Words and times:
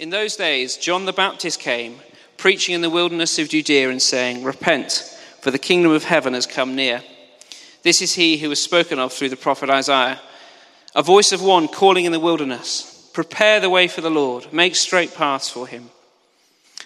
In 0.00 0.10
those 0.10 0.34
days, 0.34 0.76
John 0.76 1.04
the 1.04 1.12
Baptist 1.12 1.60
came, 1.60 2.00
preaching 2.36 2.74
in 2.74 2.80
the 2.80 2.90
wilderness 2.90 3.38
of 3.38 3.48
Judea 3.48 3.90
and 3.90 4.02
saying, 4.02 4.42
Repent, 4.42 4.90
for 5.40 5.52
the 5.52 5.58
kingdom 5.58 5.92
of 5.92 6.02
heaven 6.02 6.34
has 6.34 6.46
come 6.46 6.74
near. 6.74 7.00
This 7.84 8.02
is 8.02 8.14
he 8.14 8.38
who 8.38 8.48
was 8.48 8.60
spoken 8.60 8.98
of 8.98 9.12
through 9.12 9.28
the 9.28 9.36
prophet 9.36 9.70
Isaiah. 9.70 10.20
A 10.96 11.02
voice 11.02 11.30
of 11.30 11.42
one 11.42 11.68
calling 11.68 12.06
in 12.06 12.12
the 12.12 12.18
wilderness, 12.18 13.08
Prepare 13.12 13.60
the 13.60 13.70
way 13.70 13.86
for 13.86 14.00
the 14.00 14.10
Lord, 14.10 14.52
make 14.52 14.74
straight 14.74 15.14
paths 15.14 15.48
for 15.48 15.68
him. 15.68 15.90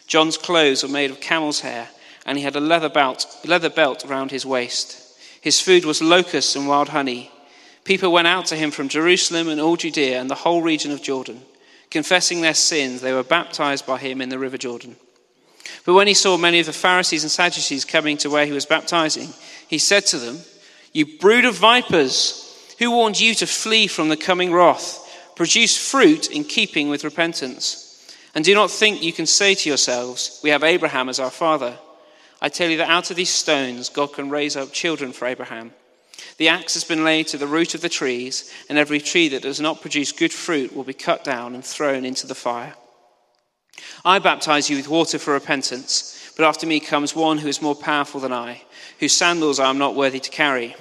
John's 0.07 0.37
clothes 0.37 0.83
were 0.83 0.91
made 0.91 1.11
of 1.11 1.21
camel's 1.21 1.61
hair, 1.61 1.89
and 2.27 2.37
he 2.37 2.45
had 2.45 2.57
a 2.57 2.61
leather 2.61 2.91
belt, 2.91 3.27
leather 3.47 3.71
belt 3.71 4.05
around 4.05 4.31
his 4.31 4.45
waist. 4.45 5.19
His 5.41 5.63
food 5.63 5.87
was 5.87 6.03
locusts 6.03 6.55
and 6.57 6.69
wild 6.69 6.91
honey. 6.91 7.31
People 7.85 8.13
went 8.13 8.29
out 8.29 8.45
to 8.47 8.57
him 8.57 8.71
from 8.71 8.91
Jerusalem 8.91 9.49
and 9.49 9.59
all 9.59 9.77
Judea 9.77 10.21
and 10.21 10.29
the 10.29 10.35
whole 10.35 10.61
region 10.61 10.91
of 10.91 11.03
Jordan 11.03 11.41
Confessing 11.91 12.41
their 12.41 12.55
sins, 12.55 13.01
they 13.01 13.13
were 13.13 13.23
baptized 13.23 13.87
by 13.87 13.99
him 13.99 14.21
in 14.21 14.29
the 14.29 14.39
river 14.39 14.59
Jordan. 14.59 14.97
But 15.85 15.95
when 15.95 16.07
he 16.07 16.15
saw 16.15 16.37
many 16.37 16.61
of 16.61 16.67
the 16.67 16.73
Pharisees 16.73 17.25
and 17.25 17.31
Sadducees 17.31 17.85
coming 17.85 18.17
to 18.19 18.31
where 18.31 18.47
he 18.47 18.53
was 18.53 18.67
baptizing, 18.67 19.31
he 19.67 19.79
said 19.79 20.07
to 20.07 20.19
them, 20.19 20.39
You 20.93 21.19
brood 21.19 21.45
of 21.45 21.55
vipers, 21.55 22.75
who 22.79 22.91
warned 22.91 23.19
you 23.19 23.35
to 23.37 23.47
flee 23.47 23.87
from 23.87 24.09
the 24.09 24.17
coming 24.17 24.53
wrath? 24.53 25.05
Produce 25.35 25.77
fruit 25.77 26.31
in 26.31 26.45
keeping 26.45 26.89
with 26.89 27.05
repentance. 27.05 27.85
And 28.35 28.45
do 28.45 28.55
not 28.55 28.71
think 28.71 29.03
you 29.03 29.13
can 29.13 29.27
say 29.27 29.55
to 29.55 29.69
yourselves, 29.69 30.41
We 30.43 30.51
have 30.51 30.63
Abraham 30.63 31.09
as 31.09 31.21
our 31.21 31.31
father. 31.31 31.79
I 32.41 32.49
tell 32.49 32.69
you 32.69 32.77
that 32.79 32.91
out 32.91 33.11
of 33.11 33.17
these 33.17 33.31
stones, 33.31 33.89
God 33.89 34.13
can 34.13 34.31
raise 34.31 34.57
up 34.57 34.73
children 34.73 35.13
for 35.13 35.27
Abraham. 35.27 35.73
The 36.39 36.49
axe 36.49 36.75
has 36.75 36.85
been 36.85 37.05
laid 37.05 37.27
to 37.29 37.37
the 37.37 37.49
root 37.49 37.75
of 37.75 37.81
the 37.81 37.89
trees, 37.89 38.53
and 38.69 38.79
every 38.79 39.01
tree 39.01 39.29
that 39.29 39.43
does 39.43 39.61
not 39.61 39.81
produce 39.81 40.13
good 40.13 40.33
fruit 40.33 40.75
will 40.75 40.85
be 40.85 40.95
cut 40.95 41.25
down 41.25 41.55
and 41.55 41.65
thrown 41.65 42.05
into 42.05 42.27
the 42.27 42.35
fire. 42.35 42.75
I 44.05 44.21
baptize 44.21 44.71
you 44.71 44.77
with 44.77 44.89
water 44.89 45.19
for 45.19 45.33
repentance, 45.33 46.33
but 46.37 46.47
after 46.47 46.67
me 46.67 46.79
comes 46.79 47.15
one 47.15 47.39
who 47.39 47.49
is 47.49 47.61
more 47.61 47.75
powerful 47.75 48.21
than 48.21 48.33
I, 48.33 48.63
whose 49.01 49.17
sandals 49.17 49.59
I 49.59 49.69
am 49.69 49.79
not 49.79 49.97
worthy 49.97 50.21
to 50.21 50.31
carry. 50.31 50.77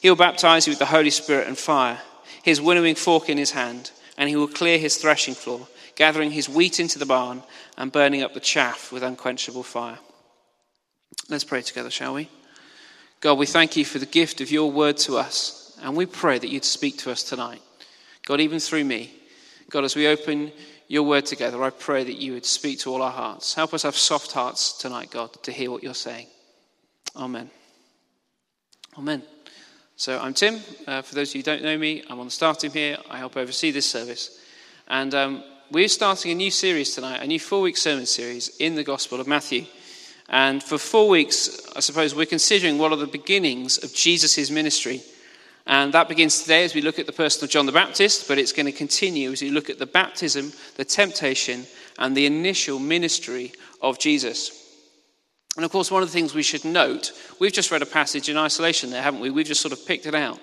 He 0.00 0.08
will 0.10 0.16
baptize 0.16 0.66
you 0.66 0.72
with 0.72 0.78
the 0.78 0.86
Holy 0.86 1.10
Spirit 1.10 1.48
and 1.48 1.56
fire, 1.56 2.00
his 2.42 2.60
winnowing 2.60 2.94
fork 2.94 3.30
in 3.30 3.38
his 3.38 3.52
hand, 3.52 3.90
and 4.18 4.28
he 4.28 4.36
will 4.36 4.48
clear 4.48 4.78
his 4.78 4.98
threshing 4.98 5.34
floor, 5.34 5.66
gathering 5.96 6.30
his 6.30 6.48
wheat 6.48 6.78
into 6.78 6.98
the 6.98 7.06
barn 7.06 7.42
and 7.78 7.90
burning 7.90 8.22
up 8.22 8.34
the 8.34 8.40
chaff 8.40 8.92
with 8.92 9.02
unquenchable 9.02 9.62
fire. 9.62 9.98
Let's 11.30 11.44
pray 11.44 11.62
together, 11.62 11.90
shall 11.90 12.14
we? 12.14 12.28
God, 13.20 13.38
we 13.38 13.44
thank 13.44 13.76
you 13.76 13.84
for 13.84 13.98
the 13.98 14.06
gift 14.06 14.40
of 14.40 14.50
your 14.50 14.70
word 14.72 14.96
to 14.98 15.18
us, 15.18 15.78
and 15.82 15.94
we 15.94 16.06
pray 16.06 16.38
that 16.38 16.48
you'd 16.48 16.64
speak 16.64 16.96
to 16.98 17.10
us 17.10 17.22
tonight. 17.22 17.60
God, 18.24 18.40
even 18.40 18.58
through 18.58 18.84
me. 18.84 19.12
God, 19.68 19.84
as 19.84 19.94
we 19.94 20.06
open 20.06 20.52
your 20.88 21.02
word 21.02 21.26
together, 21.26 21.62
I 21.62 21.68
pray 21.68 22.02
that 22.02 22.16
you 22.16 22.32
would 22.32 22.46
speak 22.46 22.78
to 22.80 22.90
all 22.90 23.02
our 23.02 23.10
hearts. 23.10 23.54
Help 23.54 23.74
us 23.74 23.82
have 23.82 23.94
soft 23.94 24.32
hearts 24.32 24.78
tonight, 24.78 25.10
God, 25.10 25.32
to 25.42 25.52
hear 25.52 25.70
what 25.70 25.82
you're 25.82 25.94
saying. 25.94 26.28
Amen. 27.14 27.50
Amen. 28.96 29.22
So 29.96 30.18
I'm 30.18 30.32
Tim. 30.32 30.60
Uh, 30.86 31.02
for 31.02 31.14
those 31.14 31.28
of 31.28 31.34
you 31.34 31.40
who 31.40 31.44
don't 31.44 31.62
know 31.62 31.76
me, 31.76 32.02
I'm 32.08 32.18
on 32.20 32.26
the 32.26 32.30
staff 32.30 32.58
team 32.58 32.70
here. 32.70 32.96
I 33.10 33.18
help 33.18 33.36
oversee 33.36 33.70
this 33.70 33.84
service. 33.84 34.40
And 34.88 35.14
um, 35.14 35.44
we're 35.70 35.88
starting 35.88 36.32
a 36.32 36.34
new 36.34 36.50
series 36.50 36.94
tonight, 36.94 37.22
a 37.22 37.26
new 37.26 37.38
four 37.38 37.60
week 37.60 37.76
sermon 37.76 38.06
series 38.06 38.56
in 38.56 38.76
the 38.76 38.82
Gospel 38.82 39.20
of 39.20 39.28
Matthew. 39.28 39.66
And 40.30 40.62
for 40.62 40.78
four 40.78 41.08
weeks, 41.08 41.66
I 41.74 41.80
suppose, 41.80 42.14
we're 42.14 42.24
considering 42.24 42.78
what 42.78 42.92
are 42.92 42.96
the 42.96 43.06
beginnings 43.06 43.82
of 43.82 43.92
Jesus' 43.92 44.50
ministry. 44.50 45.02
And 45.66 45.92
that 45.92 46.08
begins 46.08 46.42
today 46.42 46.64
as 46.64 46.74
we 46.74 46.82
look 46.82 47.00
at 47.00 47.06
the 47.06 47.12
person 47.12 47.44
of 47.44 47.50
John 47.50 47.66
the 47.66 47.72
Baptist, 47.72 48.28
but 48.28 48.38
it's 48.38 48.52
going 48.52 48.66
to 48.66 48.72
continue 48.72 49.32
as 49.32 49.42
we 49.42 49.50
look 49.50 49.68
at 49.68 49.80
the 49.80 49.86
baptism, 49.86 50.52
the 50.76 50.84
temptation, 50.84 51.66
and 51.98 52.16
the 52.16 52.26
initial 52.26 52.78
ministry 52.78 53.52
of 53.82 53.98
Jesus. 53.98 54.56
And 55.56 55.64
of 55.64 55.72
course, 55.72 55.90
one 55.90 56.02
of 56.02 56.08
the 56.08 56.12
things 56.12 56.32
we 56.32 56.44
should 56.44 56.64
note, 56.64 57.12
we've 57.40 57.52
just 57.52 57.72
read 57.72 57.82
a 57.82 57.86
passage 57.86 58.28
in 58.28 58.36
isolation 58.36 58.90
there, 58.90 59.02
haven't 59.02 59.20
we? 59.20 59.30
We've 59.30 59.46
just 59.46 59.60
sort 59.60 59.72
of 59.72 59.84
picked 59.84 60.06
it 60.06 60.14
out. 60.14 60.38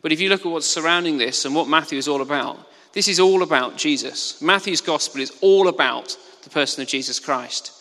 But 0.00 0.10
if 0.10 0.20
you 0.20 0.30
look 0.30 0.40
at 0.40 0.50
what's 0.50 0.66
surrounding 0.66 1.18
this 1.18 1.44
and 1.44 1.54
what 1.54 1.68
Matthew 1.68 1.98
is 1.98 2.08
all 2.08 2.22
about, 2.22 2.66
this 2.94 3.08
is 3.08 3.20
all 3.20 3.42
about 3.42 3.76
Jesus. 3.76 4.40
Matthew's 4.40 4.80
gospel 4.80 5.20
is 5.20 5.36
all 5.42 5.68
about 5.68 6.16
the 6.44 6.50
person 6.50 6.80
of 6.82 6.88
Jesus 6.88 7.20
Christ. 7.20 7.72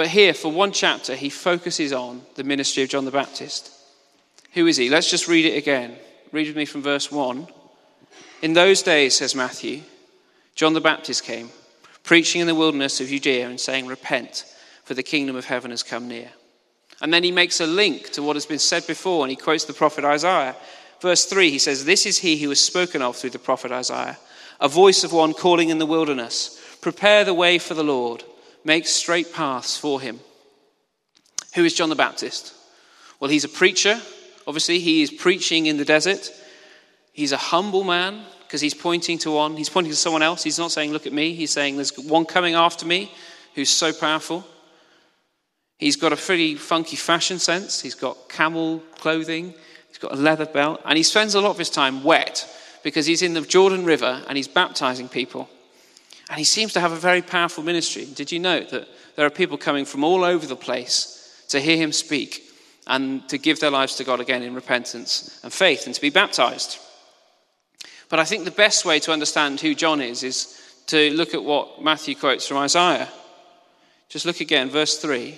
But 0.00 0.08
here, 0.08 0.32
for 0.32 0.50
one 0.50 0.72
chapter, 0.72 1.14
he 1.14 1.28
focuses 1.28 1.92
on 1.92 2.22
the 2.34 2.42
ministry 2.42 2.82
of 2.82 2.88
John 2.88 3.04
the 3.04 3.10
Baptist. 3.10 3.70
Who 4.54 4.66
is 4.66 4.78
he? 4.78 4.88
Let's 4.88 5.10
just 5.10 5.28
read 5.28 5.44
it 5.44 5.58
again. 5.58 5.94
Read 6.32 6.46
with 6.46 6.56
me 6.56 6.64
from 6.64 6.80
verse 6.80 7.12
1. 7.12 7.46
In 8.40 8.54
those 8.54 8.80
days, 8.80 9.16
says 9.16 9.34
Matthew, 9.34 9.82
John 10.54 10.72
the 10.72 10.80
Baptist 10.80 11.24
came, 11.24 11.50
preaching 12.02 12.40
in 12.40 12.46
the 12.46 12.54
wilderness 12.54 12.98
of 13.02 13.08
Judea 13.08 13.46
and 13.46 13.60
saying, 13.60 13.88
Repent, 13.88 14.46
for 14.84 14.94
the 14.94 15.02
kingdom 15.02 15.36
of 15.36 15.44
heaven 15.44 15.70
has 15.70 15.82
come 15.82 16.08
near. 16.08 16.30
And 17.02 17.12
then 17.12 17.22
he 17.22 17.30
makes 17.30 17.60
a 17.60 17.66
link 17.66 18.08
to 18.12 18.22
what 18.22 18.36
has 18.36 18.46
been 18.46 18.58
said 18.58 18.86
before, 18.86 19.22
and 19.22 19.30
he 19.30 19.36
quotes 19.36 19.66
the 19.66 19.74
prophet 19.74 20.06
Isaiah. 20.06 20.56
Verse 21.02 21.26
3, 21.26 21.50
he 21.50 21.58
says, 21.58 21.84
This 21.84 22.06
is 22.06 22.16
he 22.16 22.38
who 22.38 22.48
was 22.48 22.64
spoken 22.64 23.02
of 23.02 23.16
through 23.16 23.36
the 23.36 23.38
prophet 23.38 23.70
Isaiah, 23.70 24.16
a 24.62 24.68
voice 24.68 25.04
of 25.04 25.12
one 25.12 25.34
calling 25.34 25.68
in 25.68 25.76
the 25.76 25.84
wilderness, 25.84 26.58
Prepare 26.80 27.26
the 27.26 27.34
way 27.34 27.58
for 27.58 27.74
the 27.74 27.84
Lord 27.84 28.24
makes 28.64 28.90
straight 28.90 29.32
paths 29.32 29.76
for 29.76 30.00
him. 30.00 30.20
Who 31.54 31.64
is 31.64 31.74
John 31.74 31.88
the 31.88 31.96
Baptist? 31.96 32.54
Well, 33.18 33.30
he's 33.30 33.44
a 33.44 33.48
preacher. 33.48 34.00
Obviously, 34.46 34.78
he 34.78 35.02
is 35.02 35.10
preaching 35.10 35.66
in 35.66 35.76
the 35.76 35.84
desert. 35.84 36.30
He's 37.12 37.32
a 37.32 37.36
humble 37.36 37.84
man 37.84 38.22
because 38.42 38.60
he's 38.60 38.74
pointing 38.74 39.18
to 39.18 39.30
one. 39.30 39.56
He's 39.56 39.68
pointing 39.68 39.92
to 39.92 39.96
someone 39.96 40.22
else. 40.22 40.42
He's 40.42 40.58
not 40.58 40.72
saying, 40.72 40.92
Look 40.92 41.06
at 41.06 41.12
me. 41.12 41.34
He's 41.34 41.50
saying, 41.50 41.76
There's 41.76 41.96
one 41.98 42.24
coming 42.24 42.54
after 42.54 42.86
me 42.86 43.12
who's 43.54 43.70
so 43.70 43.92
powerful. 43.92 44.44
He's 45.78 45.96
got 45.96 46.12
a 46.12 46.16
pretty 46.16 46.56
funky 46.56 46.96
fashion 46.96 47.38
sense. 47.38 47.80
He's 47.80 47.94
got 47.94 48.28
camel 48.28 48.82
clothing. 48.96 49.54
He's 49.88 49.98
got 49.98 50.12
a 50.12 50.16
leather 50.16 50.46
belt. 50.46 50.82
And 50.84 50.96
he 50.96 51.02
spends 51.02 51.34
a 51.34 51.40
lot 51.40 51.50
of 51.50 51.58
his 51.58 51.70
time 51.70 52.04
wet 52.04 52.46
because 52.82 53.06
he's 53.06 53.22
in 53.22 53.34
the 53.34 53.40
Jordan 53.40 53.84
River 53.84 54.22
and 54.28 54.36
he's 54.36 54.48
baptizing 54.48 55.08
people. 55.08 55.48
And 56.30 56.38
he 56.38 56.44
seems 56.44 56.72
to 56.74 56.80
have 56.80 56.92
a 56.92 56.96
very 56.96 57.22
powerful 57.22 57.64
ministry. 57.64 58.06
Did 58.06 58.30
you 58.30 58.38
note 58.38 58.70
that 58.70 58.88
there 59.16 59.26
are 59.26 59.30
people 59.30 59.58
coming 59.58 59.84
from 59.84 60.04
all 60.04 60.22
over 60.22 60.46
the 60.46 60.54
place 60.54 61.44
to 61.48 61.58
hear 61.58 61.76
him 61.76 61.90
speak 61.90 62.44
and 62.86 63.28
to 63.28 63.36
give 63.36 63.58
their 63.58 63.72
lives 63.72 63.96
to 63.96 64.04
God 64.04 64.20
again 64.20 64.44
in 64.44 64.54
repentance 64.54 65.40
and 65.42 65.52
faith 65.52 65.86
and 65.86 65.94
to 65.94 66.00
be 66.00 66.08
baptized? 66.08 66.78
But 68.08 68.20
I 68.20 68.24
think 68.24 68.44
the 68.44 68.52
best 68.52 68.84
way 68.84 69.00
to 69.00 69.12
understand 69.12 69.60
who 69.60 69.74
John 69.74 70.00
is 70.00 70.22
is 70.22 70.82
to 70.86 71.10
look 71.10 71.34
at 71.34 71.42
what 71.42 71.82
Matthew 71.82 72.14
quotes 72.14 72.46
from 72.46 72.58
Isaiah. 72.58 73.08
Just 74.08 74.24
look 74.24 74.40
again, 74.40 74.70
verse 74.70 74.98
3. 74.98 75.36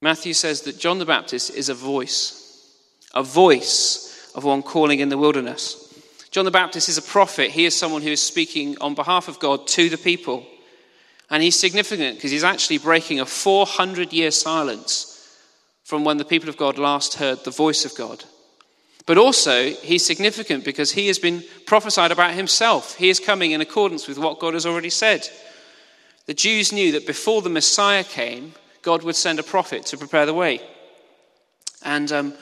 Matthew 0.00 0.34
says 0.34 0.62
that 0.62 0.80
John 0.80 0.98
the 0.98 1.06
Baptist 1.06 1.54
is 1.54 1.68
a 1.68 1.74
voice, 1.74 2.76
a 3.14 3.22
voice 3.22 4.32
of 4.34 4.42
one 4.42 4.62
calling 4.62 4.98
in 4.98 5.10
the 5.10 5.18
wilderness. 5.18 5.81
John 6.32 6.46
the 6.46 6.50
Baptist 6.50 6.88
is 6.88 6.96
a 6.96 7.02
prophet. 7.02 7.50
He 7.50 7.66
is 7.66 7.76
someone 7.76 8.00
who 8.00 8.10
is 8.10 8.22
speaking 8.22 8.78
on 8.80 8.94
behalf 8.94 9.28
of 9.28 9.38
God 9.38 9.66
to 9.68 9.90
the 9.90 9.98
people. 9.98 10.46
And 11.28 11.42
he's 11.42 11.60
significant 11.60 12.16
because 12.16 12.30
he's 12.30 12.42
actually 12.42 12.78
breaking 12.78 13.20
a 13.20 13.26
400 13.26 14.12
year 14.14 14.30
silence 14.30 15.08
from 15.84 16.04
when 16.04 16.16
the 16.16 16.24
people 16.24 16.48
of 16.48 16.56
God 16.56 16.78
last 16.78 17.14
heard 17.14 17.44
the 17.44 17.50
voice 17.50 17.84
of 17.84 17.94
God. 17.94 18.24
But 19.04 19.18
also, 19.18 19.70
he's 19.70 20.06
significant 20.06 20.64
because 20.64 20.92
he 20.92 21.08
has 21.08 21.18
been 21.18 21.44
prophesied 21.66 22.12
about 22.12 22.32
himself. 22.32 22.94
He 22.96 23.10
is 23.10 23.20
coming 23.20 23.50
in 23.50 23.60
accordance 23.60 24.08
with 24.08 24.16
what 24.16 24.38
God 24.38 24.54
has 24.54 24.64
already 24.64 24.90
said. 24.90 25.28
The 26.24 26.34
Jews 26.34 26.72
knew 26.72 26.92
that 26.92 27.06
before 27.06 27.42
the 27.42 27.50
Messiah 27.50 28.04
came, 28.04 28.54
God 28.80 29.02
would 29.02 29.16
send 29.16 29.38
a 29.38 29.42
prophet 29.42 29.84
to 29.86 29.98
prepare 29.98 30.24
the 30.24 30.32
way. 30.32 30.62
And 31.82 32.10
um, 32.10 32.34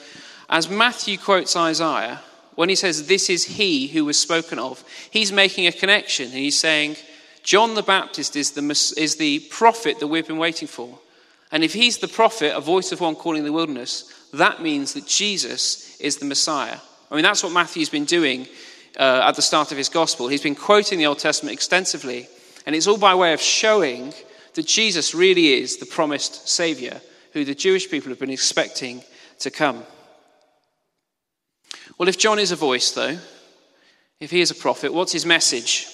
as 0.49 0.69
Matthew 0.69 1.19
quotes 1.19 1.57
Isaiah, 1.57 2.21
when 2.61 2.69
he 2.69 2.75
says, 2.75 3.07
This 3.07 3.31
is 3.31 3.45
he 3.45 3.87
who 3.87 4.05
was 4.05 4.21
spoken 4.21 4.59
of, 4.59 4.85
he's 5.11 5.33
making 5.33 5.67
a 5.67 5.73
connection. 5.73 6.27
And 6.27 6.35
he's 6.35 6.61
saying, 6.61 6.97
John 7.43 7.75
the 7.75 7.83
Baptist 7.83 8.37
is 8.37 8.51
the, 8.51 8.63
is 8.99 9.17
the 9.17 9.39
prophet 9.49 9.99
that 9.99 10.09
we've 10.09 10.27
been 10.27 10.37
waiting 10.37 10.69
for. 10.69 10.99
And 11.53 11.65
if 11.65 11.73
he's 11.73 11.97
the 11.97 12.07
prophet, 12.07 12.55
a 12.55 12.61
voice 12.61 12.93
of 12.93 13.01
one 13.01 13.15
calling 13.15 13.45
the 13.45 13.53
wilderness, 13.53 14.13
that 14.35 14.61
means 14.61 14.93
that 14.93 15.07
Jesus 15.07 15.99
is 16.01 16.19
the 16.19 16.27
Messiah. 16.27 16.77
I 17.11 17.15
mean, 17.15 17.25
that's 17.25 17.43
what 17.43 17.55
Matthew's 17.55 17.89
been 17.89 18.05
doing 18.05 18.47
uh, 18.99 19.23
at 19.25 19.37
the 19.37 19.43
start 19.43 19.73
of 19.73 19.79
his 19.79 19.89
gospel. 19.89 20.29
He's 20.29 20.43
been 20.43 20.55
quoting 20.55 20.99
the 20.99 21.07
Old 21.07 21.19
Testament 21.19 21.55
extensively, 21.55 22.29
and 22.67 22.77
it's 22.77 22.87
all 22.87 22.99
by 22.99 23.15
way 23.15 23.33
of 23.33 23.41
showing 23.41 24.13
that 24.53 24.67
Jesus 24.67 25.15
really 25.15 25.55
is 25.55 25.79
the 25.79 25.87
promised 25.87 26.47
Savior 26.47 27.01
who 27.33 27.47
the 27.47 27.55
Jewish 27.55 27.91
people 27.91 28.11
have 28.11 28.21
been 28.21 28.29
expecting 28.29 29.03
to 29.39 29.51
come. 29.51 29.83
Well, 32.01 32.09
if 32.09 32.17
John 32.17 32.39
is 32.39 32.51
a 32.51 32.57
voice, 32.57 32.93
though, 32.93 33.19
if 34.21 34.31
he 34.31 34.41
is 34.41 34.51
a 34.51 34.55
prophet, 34.55 34.91
what's 34.91 35.13
his 35.13 35.27
message? 35.27 35.87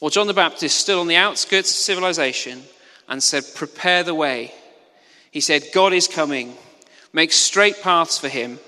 Well, 0.00 0.08
John 0.08 0.26
the 0.26 0.32
Baptist 0.32 0.78
stood 0.78 0.98
on 0.98 1.06
the 1.06 1.16
outskirts 1.16 1.70
of 1.70 1.76
civilization 1.76 2.62
and 3.06 3.22
said, 3.22 3.44
Prepare 3.54 4.04
the 4.04 4.14
way. 4.14 4.54
He 5.30 5.42
said, 5.42 5.64
God 5.74 5.92
is 5.92 6.08
coming. 6.08 6.54
Make 7.12 7.32
straight 7.32 7.82
paths 7.82 8.16
for 8.16 8.28
him 8.28 8.58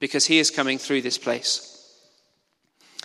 because 0.00 0.24
he 0.24 0.38
is 0.38 0.50
coming 0.50 0.78
through 0.78 1.02
this 1.02 1.18
place. 1.18 1.86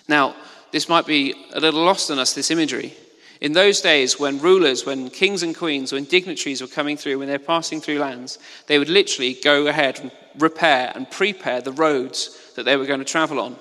Now, 0.07 0.33
this 0.71 0.87
might 0.87 1.05
be 1.05 1.35
a 1.51 1.59
little 1.59 1.83
lost 1.83 2.09
on 2.11 2.17
us, 2.17 2.33
this 2.33 2.49
imagery. 2.49 2.93
In 3.39 3.53
those 3.53 3.81
days, 3.81 4.19
when 4.19 4.39
rulers, 4.39 4.85
when 4.85 5.09
kings 5.09 5.43
and 5.43 5.55
queens, 5.55 5.91
when 5.91 6.05
dignitaries 6.05 6.61
were 6.61 6.67
coming 6.67 6.97
through, 6.97 7.19
when 7.19 7.27
they're 7.27 7.39
passing 7.39 7.81
through 7.81 7.99
lands, 7.99 8.39
they 8.65 8.79
would 8.79 8.89
literally 8.89 9.35
go 9.35 9.67
ahead 9.67 9.99
and 9.99 10.11
repair 10.39 10.91
and 10.95 11.09
prepare 11.09 11.61
the 11.61 11.71
roads 11.71 12.53
that 12.55 12.63
they 12.63 12.75
were 12.75 12.85
going 12.85 12.99
to 12.99 13.05
travel 13.05 13.39
on. 13.39 13.55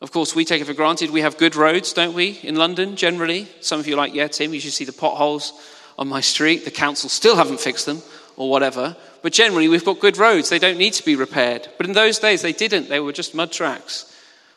Of 0.00 0.12
course, 0.12 0.34
we 0.34 0.44
take 0.44 0.62
it 0.62 0.66
for 0.66 0.74
granted 0.74 1.10
we 1.10 1.22
have 1.22 1.38
good 1.38 1.56
roads, 1.56 1.92
don't 1.92 2.14
we, 2.14 2.38
in 2.42 2.54
London 2.54 2.94
generally? 2.94 3.48
Some 3.60 3.80
of 3.80 3.88
you 3.88 3.94
are 3.94 3.98
like, 3.98 4.14
yeah, 4.14 4.28
Tim, 4.28 4.54
you 4.54 4.60
should 4.60 4.72
see 4.72 4.84
the 4.84 4.92
potholes 4.92 5.52
on 5.98 6.06
my 6.06 6.20
street. 6.20 6.64
The 6.64 6.70
council 6.70 7.08
still 7.08 7.34
haven't 7.34 7.60
fixed 7.60 7.86
them, 7.86 8.00
or 8.36 8.48
whatever. 8.48 8.96
But 9.22 9.32
generally, 9.32 9.68
we've 9.68 9.84
got 9.84 9.98
good 9.98 10.16
roads. 10.16 10.48
They 10.48 10.60
don't 10.60 10.78
need 10.78 10.92
to 10.94 11.04
be 11.04 11.16
repaired. 11.16 11.66
But 11.76 11.86
in 11.86 11.92
those 11.92 12.20
days, 12.20 12.42
they 12.42 12.52
didn't. 12.52 12.88
They 12.88 13.00
were 13.00 13.12
just 13.12 13.34
mud 13.34 13.50
tracks. 13.50 14.14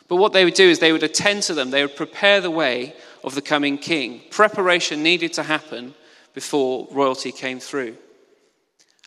But 0.08 0.18
what 0.18 0.34
they 0.34 0.46
would 0.46 0.54
do 0.54 0.70
is 0.70 0.78
they 0.78 0.92
would 0.92 1.04
attend 1.04 1.44
to 1.44 1.54
them, 1.56 1.72
they 1.72 1.82
would 1.82 1.96
prepare 1.96 2.42
the 2.42 2.52
way 2.52 2.94
of 3.24 3.36
the 3.36 3.42
coming 3.42 3.78
king. 3.78 4.22
Preparation 4.30 5.04
needed 5.04 5.34
to 5.34 5.44
happen 5.44 5.94
before 6.34 6.88
royalty 6.92 7.32
came 7.32 7.60
through. 7.60 7.98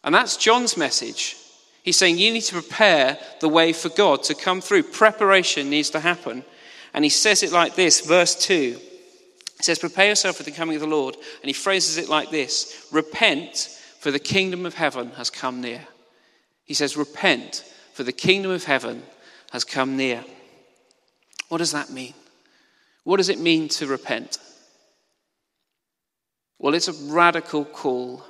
And 0.02 0.14
that's 0.14 0.36
John's 0.36 0.76
message. 0.76 1.36
He's 1.82 1.98
saying 1.98 2.18
you 2.18 2.32
need 2.32 2.42
to 2.42 2.54
prepare 2.54 3.18
the 3.40 3.48
way 3.48 3.72
for 3.72 3.88
God 3.90 4.22
to 4.24 4.34
come 4.34 4.60
through. 4.60 4.84
Preparation 4.84 5.70
needs 5.70 5.90
to 5.90 6.00
happen. 6.00 6.44
And 6.92 7.04
he 7.04 7.10
says 7.10 7.42
it 7.42 7.52
like 7.52 7.74
this, 7.74 8.00
verse 8.06 8.34
2. 8.36 8.78
He 9.58 9.62
says, 9.62 9.78
Prepare 9.78 10.08
yourself 10.08 10.36
for 10.36 10.42
the 10.42 10.50
coming 10.50 10.76
of 10.76 10.80
the 10.80 10.86
Lord. 10.86 11.14
And 11.14 11.48
he 11.48 11.52
phrases 11.52 11.96
it 11.96 12.08
like 12.08 12.30
this 12.30 12.88
Repent, 12.92 13.68
for 14.00 14.10
the 14.10 14.18
kingdom 14.18 14.66
of 14.66 14.74
heaven 14.74 15.10
has 15.12 15.30
come 15.30 15.60
near. 15.60 15.86
He 16.64 16.74
says, 16.74 16.96
Repent, 16.96 17.64
for 17.92 18.02
the 18.02 18.12
kingdom 18.12 18.50
of 18.50 18.64
heaven 18.64 19.02
has 19.52 19.64
come 19.64 19.96
near. 19.96 20.24
What 21.48 21.58
does 21.58 21.72
that 21.72 21.90
mean? 21.90 22.14
What 23.04 23.18
does 23.18 23.28
it 23.28 23.38
mean 23.38 23.68
to 23.70 23.86
repent? 23.86 24.38
Well, 26.58 26.74
it's 26.74 26.88
a 26.88 27.12
radical 27.12 27.64
call 27.64 28.24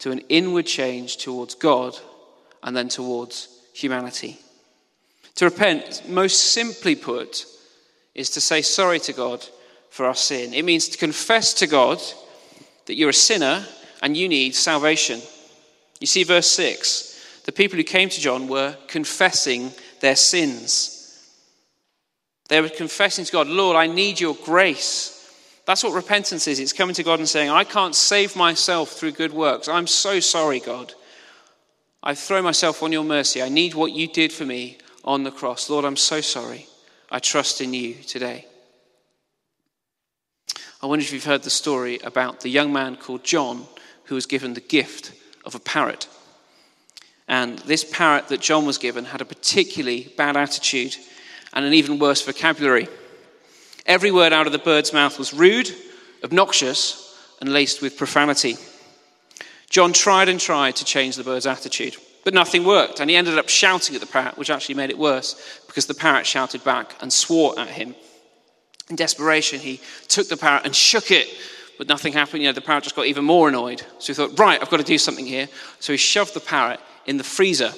to 0.00 0.10
an 0.10 0.20
inward 0.28 0.66
change 0.66 1.18
towards 1.18 1.54
God 1.54 1.96
and 2.62 2.76
then 2.76 2.88
towards 2.88 3.48
humanity. 3.74 4.38
To 5.36 5.44
repent, 5.44 6.02
most 6.08 6.52
simply 6.52 6.96
put, 6.96 7.46
is 8.14 8.30
to 8.30 8.40
say 8.40 8.62
sorry 8.62 8.98
to 9.00 9.12
God 9.12 9.44
for 9.90 10.06
our 10.06 10.14
sin. 10.14 10.54
It 10.54 10.64
means 10.64 10.88
to 10.88 10.98
confess 10.98 11.54
to 11.54 11.66
God 11.66 12.00
that 12.86 12.96
you're 12.96 13.10
a 13.10 13.14
sinner 13.14 13.64
and 14.02 14.16
you 14.16 14.28
need 14.28 14.54
salvation. 14.54 15.20
You 16.00 16.06
see, 16.06 16.24
verse 16.24 16.50
6 16.50 17.08
the 17.44 17.52
people 17.52 17.78
who 17.78 17.82
came 17.82 18.10
to 18.10 18.20
John 18.20 18.46
were 18.46 18.76
confessing 18.88 19.72
their 20.00 20.16
sins. 20.16 20.97
They 22.48 22.60
were 22.60 22.68
confessing 22.68 23.24
to 23.24 23.32
God, 23.32 23.46
Lord, 23.46 23.76
I 23.76 23.86
need 23.86 24.18
your 24.18 24.34
grace. 24.34 25.14
That's 25.66 25.84
what 25.84 25.92
repentance 25.92 26.48
is. 26.48 26.58
It's 26.58 26.72
coming 26.72 26.94
to 26.94 27.02
God 27.02 27.18
and 27.18 27.28
saying, 27.28 27.50
I 27.50 27.64
can't 27.64 27.94
save 27.94 28.34
myself 28.34 28.90
through 28.92 29.12
good 29.12 29.32
works. 29.32 29.68
I'm 29.68 29.86
so 29.86 30.18
sorry, 30.18 30.60
God. 30.60 30.94
I 32.02 32.14
throw 32.14 32.40
myself 32.40 32.82
on 32.82 32.90
your 32.90 33.04
mercy. 33.04 33.42
I 33.42 33.50
need 33.50 33.74
what 33.74 33.92
you 33.92 34.08
did 34.08 34.32
for 34.32 34.46
me 34.46 34.78
on 35.04 35.24
the 35.24 35.30
cross. 35.30 35.68
Lord, 35.68 35.84
I'm 35.84 35.96
so 35.96 36.22
sorry. 36.22 36.66
I 37.10 37.18
trust 37.18 37.60
in 37.60 37.74
you 37.74 37.94
today. 37.94 38.46
I 40.82 40.86
wonder 40.86 41.02
if 41.02 41.12
you've 41.12 41.24
heard 41.24 41.42
the 41.42 41.50
story 41.50 41.98
about 42.04 42.40
the 42.40 42.48
young 42.48 42.72
man 42.72 42.96
called 42.96 43.24
John 43.24 43.66
who 44.04 44.14
was 44.14 44.26
given 44.26 44.54
the 44.54 44.60
gift 44.60 45.12
of 45.44 45.54
a 45.54 45.60
parrot. 45.60 46.08
And 47.26 47.58
this 47.60 47.84
parrot 47.84 48.28
that 48.28 48.40
John 48.40 48.64
was 48.64 48.78
given 48.78 49.04
had 49.04 49.20
a 49.20 49.26
particularly 49.26 50.12
bad 50.16 50.36
attitude 50.36 50.96
and 51.52 51.64
an 51.64 51.74
even 51.74 51.98
worse 51.98 52.22
vocabulary. 52.24 52.88
Every 53.86 54.10
word 54.10 54.32
out 54.32 54.46
of 54.46 54.52
the 54.52 54.58
bird's 54.58 54.92
mouth 54.92 55.18
was 55.18 55.32
rude, 55.32 55.74
obnoxious, 56.22 57.16
and 57.40 57.52
laced 57.52 57.80
with 57.80 57.96
profanity. 57.96 58.56
John 59.70 59.92
tried 59.92 60.28
and 60.28 60.40
tried 60.40 60.76
to 60.76 60.84
change 60.84 61.16
the 61.16 61.24
bird's 61.24 61.46
attitude, 61.46 61.96
but 62.24 62.34
nothing 62.34 62.64
worked, 62.64 63.00
and 63.00 63.08
he 63.08 63.16
ended 63.16 63.38
up 63.38 63.48
shouting 63.48 63.94
at 63.94 64.00
the 64.00 64.06
parrot, 64.06 64.36
which 64.36 64.50
actually 64.50 64.74
made 64.74 64.90
it 64.90 64.98
worse 64.98 65.60
because 65.66 65.86
the 65.86 65.94
parrot 65.94 66.26
shouted 66.26 66.64
back 66.64 66.94
and 67.00 67.12
swore 67.12 67.58
at 67.58 67.68
him. 67.68 67.94
In 68.90 68.96
desperation, 68.96 69.60
he 69.60 69.80
took 70.08 70.28
the 70.28 70.36
parrot 70.36 70.64
and 70.64 70.74
shook 70.74 71.10
it, 71.10 71.28
but 71.76 71.88
nothing 71.88 72.12
happened. 72.12 72.42
You 72.42 72.48
know, 72.48 72.54
the 72.54 72.60
parrot 72.60 72.84
just 72.84 72.96
got 72.96 73.06
even 73.06 73.24
more 73.24 73.48
annoyed. 73.48 73.82
So 73.98 74.12
he 74.12 74.14
thought, 74.14 74.38
right, 74.38 74.60
I've 74.60 74.70
got 74.70 74.78
to 74.78 74.82
do 74.84 74.98
something 74.98 75.26
here. 75.26 75.48
So 75.78 75.92
he 75.92 75.96
shoved 75.98 76.34
the 76.34 76.40
parrot 76.40 76.80
in 77.06 77.18
the 77.18 77.24
freezer 77.24 77.72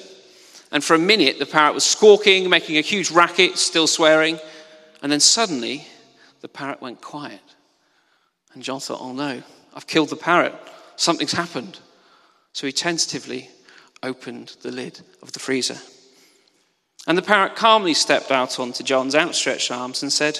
and 0.71 0.83
for 0.83 0.95
a 0.95 0.99
minute, 0.99 1.37
the 1.37 1.45
parrot 1.45 1.73
was 1.73 1.83
squawking, 1.83 2.49
making 2.49 2.77
a 2.77 2.81
huge 2.81 3.11
racket, 3.11 3.57
still 3.57 3.87
swearing. 3.87 4.39
And 5.01 5.11
then 5.11 5.19
suddenly, 5.19 5.85
the 6.39 6.47
parrot 6.47 6.81
went 6.81 7.01
quiet. 7.01 7.41
And 8.53 8.63
John 8.63 8.79
thought, 8.79 9.01
oh 9.01 9.13
no, 9.13 9.43
I've 9.73 9.87
killed 9.87 10.09
the 10.09 10.15
parrot. 10.15 10.55
Something's 10.95 11.33
happened. 11.33 11.79
So 12.53 12.67
he 12.67 12.73
tentatively 12.73 13.49
opened 14.03 14.55
the 14.61 14.71
lid 14.71 15.01
of 15.21 15.33
the 15.33 15.39
freezer. 15.39 15.77
And 17.07 17.17
the 17.17 17.21
parrot 17.21 17.55
calmly 17.55 17.93
stepped 17.93 18.31
out 18.31 18.59
onto 18.59 18.83
John's 18.83 19.15
outstretched 19.15 19.71
arms 19.71 20.03
and 20.03 20.13
said, 20.13 20.39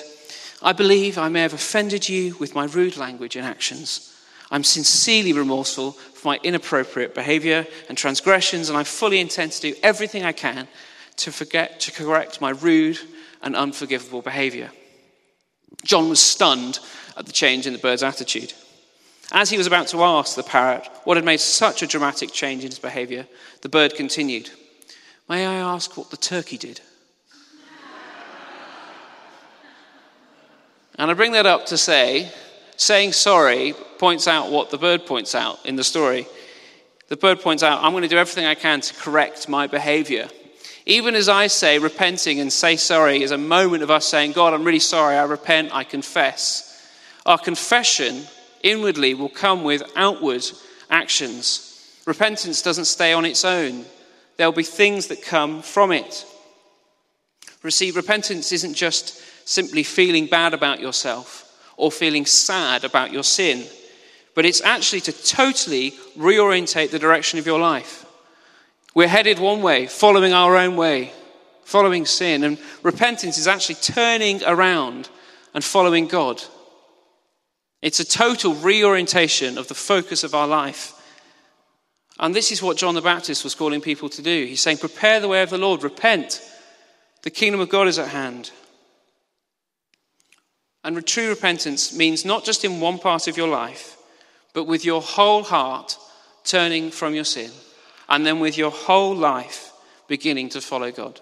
I 0.61 0.73
believe 0.73 1.17
I 1.17 1.27
may 1.29 1.41
have 1.41 1.53
offended 1.53 2.07
you 2.07 2.37
with 2.37 2.55
my 2.55 2.65
rude 2.65 2.97
language 2.97 3.35
and 3.35 3.45
actions. 3.45 4.10
I'm 4.51 4.65
sincerely 4.65 5.31
remorseful 5.31 5.93
for 5.93 6.27
my 6.27 6.39
inappropriate 6.43 7.15
behavior 7.15 7.65
and 7.87 7.97
transgressions, 7.97 8.69
and 8.69 8.77
I 8.77 8.83
fully 8.83 9.19
intend 9.19 9.53
to 9.53 9.61
do 9.61 9.75
everything 9.81 10.23
I 10.23 10.33
can 10.33 10.67
to, 11.17 11.31
forget, 11.31 11.79
to 11.81 11.91
correct 11.91 12.41
my 12.41 12.49
rude 12.49 12.99
and 13.41 13.55
unforgivable 13.55 14.21
behavior. 14.21 14.69
John 15.85 16.09
was 16.09 16.19
stunned 16.19 16.79
at 17.17 17.25
the 17.25 17.31
change 17.31 17.65
in 17.65 17.73
the 17.73 17.79
bird's 17.79 18.03
attitude. 18.03 18.53
As 19.31 19.49
he 19.49 19.57
was 19.57 19.67
about 19.67 19.87
to 19.87 20.03
ask 20.03 20.35
the 20.35 20.43
parrot 20.43 20.87
what 21.05 21.15
had 21.15 21.25
made 21.25 21.39
such 21.39 21.81
a 21.81 21.87
dramatic 21.87 22.33
change 22.33 22.63
in 22.63 22.69
his 22.69 22.79
behavior, 22.79 23.25
the 23.61 23.69
bird 23.69 23.95
continued, 23.95 24.49
May 25.29 25.45
I 25.45 25.55
ask 25.55 25.95
what 25.95 26.11
the 26.11 26.17
turkey 26.17 26.57
did? 26.57 26.81
and 30.99 31.09
I 31.09 31.13
bring 31.13 31.31
that 31.31 31.45
up 31.45 31.67
to 31.67 31.77
say 31.77 32.31
saying 32.81 33.13
sorry 33.13 33.75
points 33.99 34.27
out 34.27 34.51
what 34.51 34.71
the 34.71 34.77
bird 34.77 35.05
points 35.05 35.35
out 35.35 35.63
in 35.65 35.75
the 35.75 35.83
story. 35.83 36.25
The 37.09 37.17
bird 37.17 37.39
points 37.39 37.61
out, 37.61 37.83
I'm 37.83 37.91
going 37.91 38.01
to 38.01 38.09
do 38.09 38.17
everything 38.17 38.45
I 38.45 38.55
can 38.55 38.81
to 38.81 38.93
correct 38.95 39.47
my 39.47 39.67
behavior. 39.67 40.27
Even 40.87 41.13
as 41.13 41.29
I 41.29 41.45
say, 41.45 41.77
repenting 41.77 42.39
and 42.39 42.51
say 42.51 42.77
sorry 42.77 43.21
is 43.21 43.29
a 43.29 43.37
moment 43.37 43.83
of 43.83 43.91
us 43.91 44.07
saying, 44.07 44.31
God, 44.31 44.53
I'm 44.53 44.63
really 44.63 44.79
sorry, 44.79 45.15
I 45.15 45.23
repent, 45.25 45.75
I 45.75 45.83
confess. 45.83 46.89
Our 47.25 47.37
confession 47.37 48.23
inwardly 48.63 49.13
will 49.13 49.29
come 49.29 49.63
with 49.63 49.83
outward 49.95 50.43
actions. 50.89 52.01
Repentance 52.07 52.63
doesn't 52.63 52.85
stay 52.85 53.13
on 53.13 53.25
its 53.25 53.45
own, 53.45 53.85
there'll 54.37 54.53
be 54.53 54.63
things 54.63 55.07
that 55.07 55.21
come 55.21 55.61
from 55.61 55.91
it. 55.91 56.25
Receive 57.61 57.95
repentance 57.95 58.51
isn't 58.51 58.73
just 58.73 59.21
simply 59.47 59.83
feeling 59.83 60.25
bad 60.25 60.55
about 60.55 60.79
yourself 60.79 61.50
or 61.77 61.91
feeling 61.91 62.25
sad 62.25 62.83
about 62.83 63.11
your 63.11 63.23
sin, 63.23 63.65
but 64.35 64.45
it's 64.45 64.61
actually 64.61 65.01
to 65.01 65.11
totally 65.11 65.91
reorientate 66.17 66.91
the 66.91 66.99
direction 66.99 67.39
of 67.39 67.45
your 67.45 67.59
life. 67.59 68.05
We're 68.93 69.07
headed 69.07 69.39
one 69.39 69.61
way, 69.61 69.87
following 69.87 70.33
our 70.33 70.55
own 70.57 70.75
way, 70.75 71.11
following 71.63 72.05
sin, 72.05 72.43
and 72.43 72.57
repentance 72.83 73.37
is 73.37 73.47
actually 73.47 73.75
turning 73.75 74.43
around 74.43 75.09
and 75.53 75.63
following 75.63 76.07
God. 76.07 76.41
It's 77.81 77.99
a 77.99 78.05
total 78.05 78.53
reorientation 78.53 79.57
of 79.57 79.67
the 79.67 79.73
focus 79.73 80.23
of 80.23 80.35
our 80.35 80.47
life. 80.47 80.93
And 82.19 82.35
this 82.35 82.51
is 82.51 82.61
what 82.61 82.77
John 82.77 82.93
the 82.93 83.01
Baptist 83.01 83.43
was 83.43 83.55
calling 83.55 83.81
people 83.81 84.09
to 84.09 84.21
do. 84.21 84.45
He's 84.45 84.61
saying, 84.61 84.77
Prepare 84.77 85.19
the 85.19 85.27
way 85.27 85.41
of 85.41 85.49
the 85.49 85.57
Lord, 85.57 85.83
repent. 85.83 86.41
The 87.23 87.31
kingdom 87.31 87.59
of 87.59 87.69
God 87.69 87.87
is 87.87 87.97
at 87.97 88.09
hand. 88.09 88.51
And 90.83 91.05
true 91.05 91.29
repentance 91.29 91.95
means 91.95 92.25
not 92.25 92.43
just 92.43 92.65
in 92.65 92.79
one 92.79 92.97
part 92.97 93.27
of 93.27 93.37
your 93.37 93.47
life, 93.47 93.97
but 94.53 94.65
with 94.65 94.83
your 94.83 95.01
whole 95.01 95.43
heart 95.43 95.97
turning 96.43 96.91
from 96.91 97.13
your 97.13 97.23
sin, 97.23 97.51
and 98.09 98.25
then 98.25 98.39
with 98.39 98.57
your 98.57 98.71
whole 98.71 99.15
life 99.15 99.71
beginning 100.07 100.49
to 100.49 100.61
follow 100.61 100.91
God. 100.91 101.19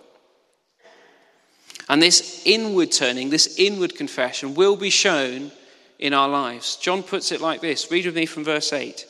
And 1.89 2.01
this 2.01 2.43
inward 2.45 2.91
turning, 2.91 3.29
this 3.29 3.59
inward 3.59 3.95
confession 3.95 4.55
will 4.55 4.75
be 4.75 4.89
shown 4.89 5.51
in 5.97 6.13
our 6.13 6.29
lives. 6.29 6.77
John 6.77 7.03
puts 7.03 7.31
it 7.31 7.41
like 7.41 7.61
this 7.61 7.91
read 7.91 8.05
with 8.05 8.15
me 8.15 8.25
from 8.25 8.43
verse 8.43 8.71
8. 8.71 9.05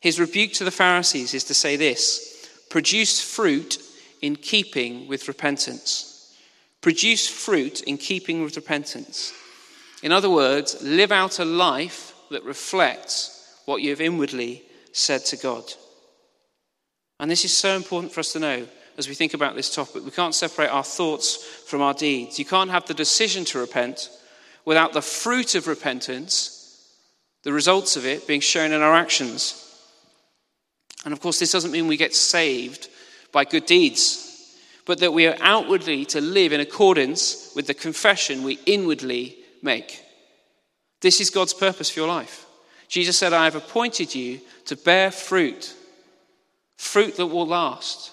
His 0.00 0.20
rebuke 0.20 0.52
to 0.54 0.64
the 0.64 0.70
Pharisees 0.70 1.34
is 1.34 1.44
to 1.44 1.54
say 1.54 1.76
this 1.76 2.48
produce 2.70 3.20
fruit 3.20 3.78
in 4.22 4.36
keeping 4.36 5.06
with 5.06 5.28
repentance. 5.28 6.34
Produce 6.80 7.28
fruit 7.28 7.82
in 7.82 7.98
keeping 7.98 8.42
with 8.42 8.56
repentance. 8.56 9.32
In 10.04 10.12
other 10.12 10.28
words, 10.28 10.82
live 10.82 11.12
out 11.12 11.38
a 11.38 11.46
life 11.46 12.14
that 12.30 12.44
reflects 12.44 13.58
what 13.64 13.80
you 13.80 13.88
have 13.88 14.02
inwardly 14.02 14.62
said 14.92 15.24
to 15.24 15.38
God. 15.38 15.64
And 17.18 17.30
this 17.30 17.46
is 17.46 17.56
so 17.56 17.74
important 17.74 18.12
for 18.12 18.20
us 18.20 18.34
to 18.34 18.38
know 18.38 18.66
as 18.98 19.08
we 19.08 19.14
think 19.14 19.32
about 19.32 19.56
this 19.56 19.74
topic. 19.74 20.04
We 20.04 20.10
can't 20.10 20.34
separate 20.34 20.68
our 20.68 20.84
thoughts 20.84 21.36
from 21.36 21.80
our 21.80 21.94
deeds. 21.94 22.38
You 22.38 22.44
can't 22.44 22.70
have 22.70 22.84
the 22.84 22.92
decision 22.92 23.46
to 23.46 23.58
repent 23.58 24.10
without 24.66 24.92
the 24.92 25.00
fruit 25.00 25.54
of 25.54 25.68
repentance, 25.68 26.86
the 27.42 27.54
results 27.54 27.96
of 27.96 28.04
it 28.04 28.26
being 28.26 28.42
shown 28.42 28.72
in 28.72 28.82
our 28.82 28.94
actions. 28.94 29.58
And 31.06 31.14
of 31.14 31.20
course, 31.20 31.38
this 31.38 31.52
doesn't 31.52 31.72
mean 31.72 31.86
we 31.86 31.96
get 31.96 32.14
saved 32.14 32.90
by 33.32 33.46
good 33.46 33.64
deeds, 33.64 34.54
but 34.84 34.98
that 34.98 35.14
we 35.14 35.26
are 35.26 35.36
outwardly 35.40 36.04
to 36.06 36.20
live 36.20 36.52
in 36.52 36.60
accordance 36.60 37.54
with 37.56 37.66
the 37.66 37.72
confession 37.72 38.42
we 38.42 38.58
inwardly 38.66 39.38
make. 39.64 40.00
This 41.00 41.20
is 41.20 41.30
God's 41.30 41.54
purpose 41.54 41.90
for 41.90 42.00
your 42.00 42.08
life. 42.08 42.46
Jesus 42.88 43.18
said, 43.18 43.32
I 43.32 43.44
have 43.44 43.56
appointed 43.56 44.14
you 44.14 44.40
to 44.66 44.76
bear 44.76 45.10
fruit, 45.10 45.74
fruit 46.76 47.16
that 47.16 47.26
will 47.26 47.46
last. 47.46 48.12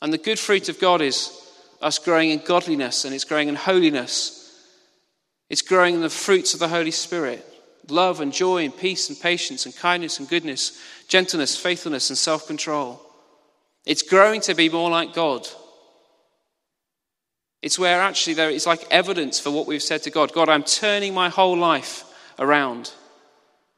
And 0.00 0.12
the 0.12 0.18
good 0.18 0.38
fruit 0.38 0.68
of 0.68 0.78
God 0.78 1.02
is 1.02 1.36
us 1.80 1.98
growing 1.98 2.30
in 2.30 2.40
godliness 2.44 3.04
and 3.04 3.14
it's 3.14 3.24
growing 3.24 3.48
in 3.48 3.56
holiness. 3.56 4.36
It's 5.48 5.62
growing 5.62 5.94
in 5.94 6.00
the 6.00 6.10
fruits 6.10 6.54
of 6.54 6.60
the 6.60 6.68
Holy 6.68 6.90
Spirit 6.90 7.46
love 7.88 8.20
and 8.20 8.32
joy 8.32 8.64
and 8.64 8.76
peace 8.76 9.08
and 9.08 9.20
patience 9.20 9.66
and 9.66 9.74
kindness 9.74 10.18
and 10.18 10.28
goodness, 10.28 10.80
gentleness, 11.08 11.56
faithfulness, 11.56 12.10
and 12.10 12.18
self 12.18 12.46
control. 12.46 13.00
It's 13.84 14.02
growing 14.02 14.40
to 14.42 14.54
be 14.54 14.68
more 14.68 14.90
like 14.90 15.14
God. 15.14 15.46
It's 17.62 17.78
where 17.78 18.00
actually 18.00 18.34
there 18.34 18.50
is 18.50 18.66
like 18.66 18.86
evidence 18.90 19.38
for 19.38 19.50
what 19.50 19.66
we've 19.66 19.82
said 19.82 20.02
to 20.04 20.10
God 20.10 20.32
God, 20.32 20.48
I'm 20.48 20.62
turning 20.62 21.14
my 21.14 21.28
whole 21.28 21.56
life 21.56 22.04
around. 22.38 22.92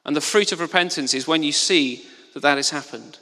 And 0.05 0.17
the 0.17 0.21
fruit 0.21 0.53
of 0.53 0.61
repentance 0.61 1.15
is 1.15 1.27
when 1.27 1.43
you 1.43 1.53
see 1.53 2.05
that 2.35 2.43
that 2.43 2.57
has 2.57 2.71
happened. 2.71 3.19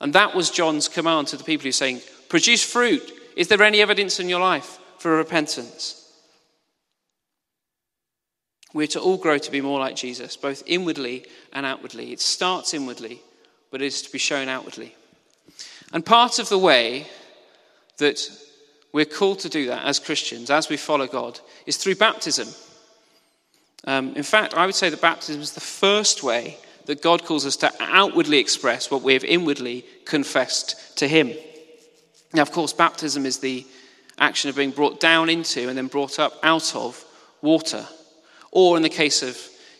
And 0.00 0.12
that 0.12 0.34
was 0.34 0.50
John's 0.50 0.88
command 0.88 1.28
to 1.28 1.36
the 1.36 1.44
people 1.44 1.64
who's 1.64 1.76
saying, 1.76 2.00
Produce 2.28 2.62
fruit. 2.62 3.12
Is 3.36 3.48
there 3.48 3.62
any 3.62 3.80
evidence 3.80 4.20
in 4.20 4.28
your 4.28 4.40
life 4.40 4.78
for 4.98 5.16
repentance? 5.16 6.00
We're 8.72 8.88
to 8.88 9.00
all 9.00 9.16
grow 9.16 9.38
to 9.38 9.50
be 9.52 9.60
more 9.60 9.78
like 9.78 9.94
Jesus, 9.94 10.36
both 10.36 10.62
inwardly 10.66 11.26
and 11.52 11.64
outwardly. 11.64 12.12
It 12.12 12.20
starts 12.20 12.74
inwardly, 12.74 13.22
but 13.70 13.80
it 13.80 13.86
is 13.86 14.02
to 14.02 14.12
be 14.12 14.18
shown 14.18 14.48
outwardly. 14.48 14.94
And 15.92 16.04
part 16.04 16.40
of 16.40 16.48
the 16.48 16.58
way 16.58 17.06
that 17.98 18.28
we're 18.94 19.04
called 19.04 19.40
to 19.40 19.48
do 19.48 19.66
that 19.66 19.84
as 19.84 19.98
Christians, 19.98 20.50
as 20.50 20.68
we 20.68 20.76
follow 20.76 21.08
God, 21.08 21.40
is 21.66 21.76
through 21.76 21.96
baptism. 21.96 22.46
Um, 23.88 24.14
in 24.14 24.22
fact, 24.22 24.54
I 24.54 24.66
would 24.66 24.76
say 24.76 24.88
that 24.88 25.00
baptism 25.00 25.42
is 25.42 25.50
the 25.50 25.60
first 25.60 26.22
way 26.22 26.58
that 26.86 27.02
God 27.02 27.24
calls 27.24 27.44
us 27.44 27.56
to 27.56 27.72
outwardly 27.80 28.38
express 28.38 28.92
what 28.92 29.02
we 29.02 29.14
have 29.14 29.24
inwardly 29.24 29.84
confessed 30.04 30.96
to 30.98 31.08
Him. 31.08 31.32
Now, 32.34 32.42
of 32.42 32.52
course, 32.52 32.72
baptism 32.72 33.26
is 33.26 33.40
the 33.40 33.66
action 34.16 34.48
of 34.48 34.54
being 34.54 34.70
brought 34.70 35.00
down 35.00 35.28
into 35.28 35.68
and 35.68 35.76
then 35.76 35.88
brought 35.88 36.20
up 36.20 36.38
out 36.44 36.76
of 36.76 37.04
water. 37.42 37.84
Or 38.52 38.76
in 38.76 38.84
the 38.84 38.88
case 38.88 39.24
of 39.24 39.36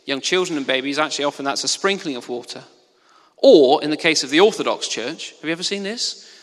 young 0.07 0.23
children 0.23 0.57
and 0.57 0.67
babies, 0.67 0.99
actually, 0.99 1.27
often 1.27 1.45
that's 1.45 1.63
a 1.63 1.69
sprinkling 1.69 2.17
of 2.17 2.29
water. 2.29 2.65
Or 3.37 3.81
in 3.81 3.91
the 3.91 3.97
case 3.97 4.25
of 4.25 4.31
the 4.31 4.41
Orthodox 4.41 4.89
Church, 4.89 5.35
have 5.37 5.45
you 5.45 5.53
ever 5.53 5.63
seen 5.63 5.85
this? 5.85 6.34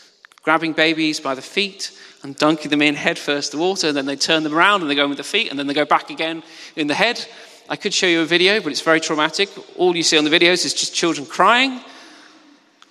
Grabbing 0.42 0.72
babies 0.72 1.20
by 1.20 1.34
the 1.34 1.42
feet 1.42 1.96
and 2.22 2.36
dunking 2.36 2.70
them 2.70 2.82
in 2.82 2.94
head 2.94 3.18
first 3.18 3.52
to 3.52 3.58
water, 3.58 3.88
and 3.88 3.96
then 3.96 4.06
they 4.06 4.16
turn 4.16 4.42
them 4.42 4.54
around 4.54 4.82
and 4.82 4.90
they 4.90 4.94
go 4.94 5.04
in 5.04 5.10
with 5.10 5.18
the 5.18 5.24
feet, 5.24 5.50
and 5.50 5.58
then 5.58 5.66
they 5.66 5.74
go 5.74 5.84
back 5.84 6.10
again 6.10 6.42
in 6.76 6.86
the 6.86 6.94
head. 6.94 7.24
I 7.68 7.76
could 7.76 7.94
show 7.94 8.06
you 8.06 8.22
a 8.22 8.24
video, 8.26 8.60
but 8.60 8.72
it's 8.72 8.80
very 8.80 9.00
traumatic. 9.00 9.48
All 9.76 9.96
you 9.96 10.02
see 10.02 10.18
on 10.18 10.24
the 10.24 10.30
videos 10.30 10.64
is 10.64 10.74
just 10.74 10.94
children 10.94 11.26
crying. 11.26 11.80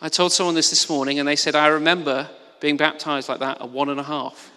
I 0.02 0.10
told 0.10 0.32
someone 0.32 0.56
this 0.56 0.70
this 0.70 0.90
morning, 0.90 1.20
and 1.20 1.28
they 1.28 1.36
said, 1.36 1.56
I 1.56 1.68
remember 1.68 2.30
being 2.60 2.78
baptized 2.78 3.30
like 3.30 3.40
that 3.40 3.62
at 3.62 3.70
one 3.70 3.90
and 3.90 4.00
a 4.00 4.04
half. 4.04 4.52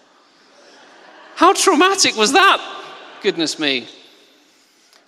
How 1.34 1.52
traumatic 1.52 2.16
was 2.16 2.32
that? 2.32 2.84
Goodness 3.22 3.58
me. 3.58 3.88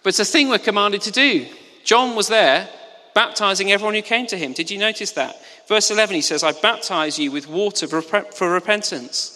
But 0.02 0.10
it's 0.10 0.18
a 0.18 0.24
thing 0.24 0.48
we're 0.48 0.58
commanded 0.58 1.02
to 1.02 1.10
do. 1.10 1.46
John 1.84 2.16
was 2.16 2.28
there 2.28 2.68
baptizing 3.16 3.72
everyone 3.72 3.94
who 3.94 4.02
came 4.02 4.26
to 4.26 4.36
him. 4.36 4.52
Did 4.52 4.70
you 4.70 4.76
notice 4.76 5.12
that? 5.12 5.42
Verse 5.66 5.90
11, 5.90 6.14
he 6.16 6.20
says, 6.20 6.44
I 6.44 6.52
baptize 6.52 7.18
you 7.18 7.32
with 7.32 7.48
water 7.48 7.86
for 7.88 8.52
repentance. 8.52 9.32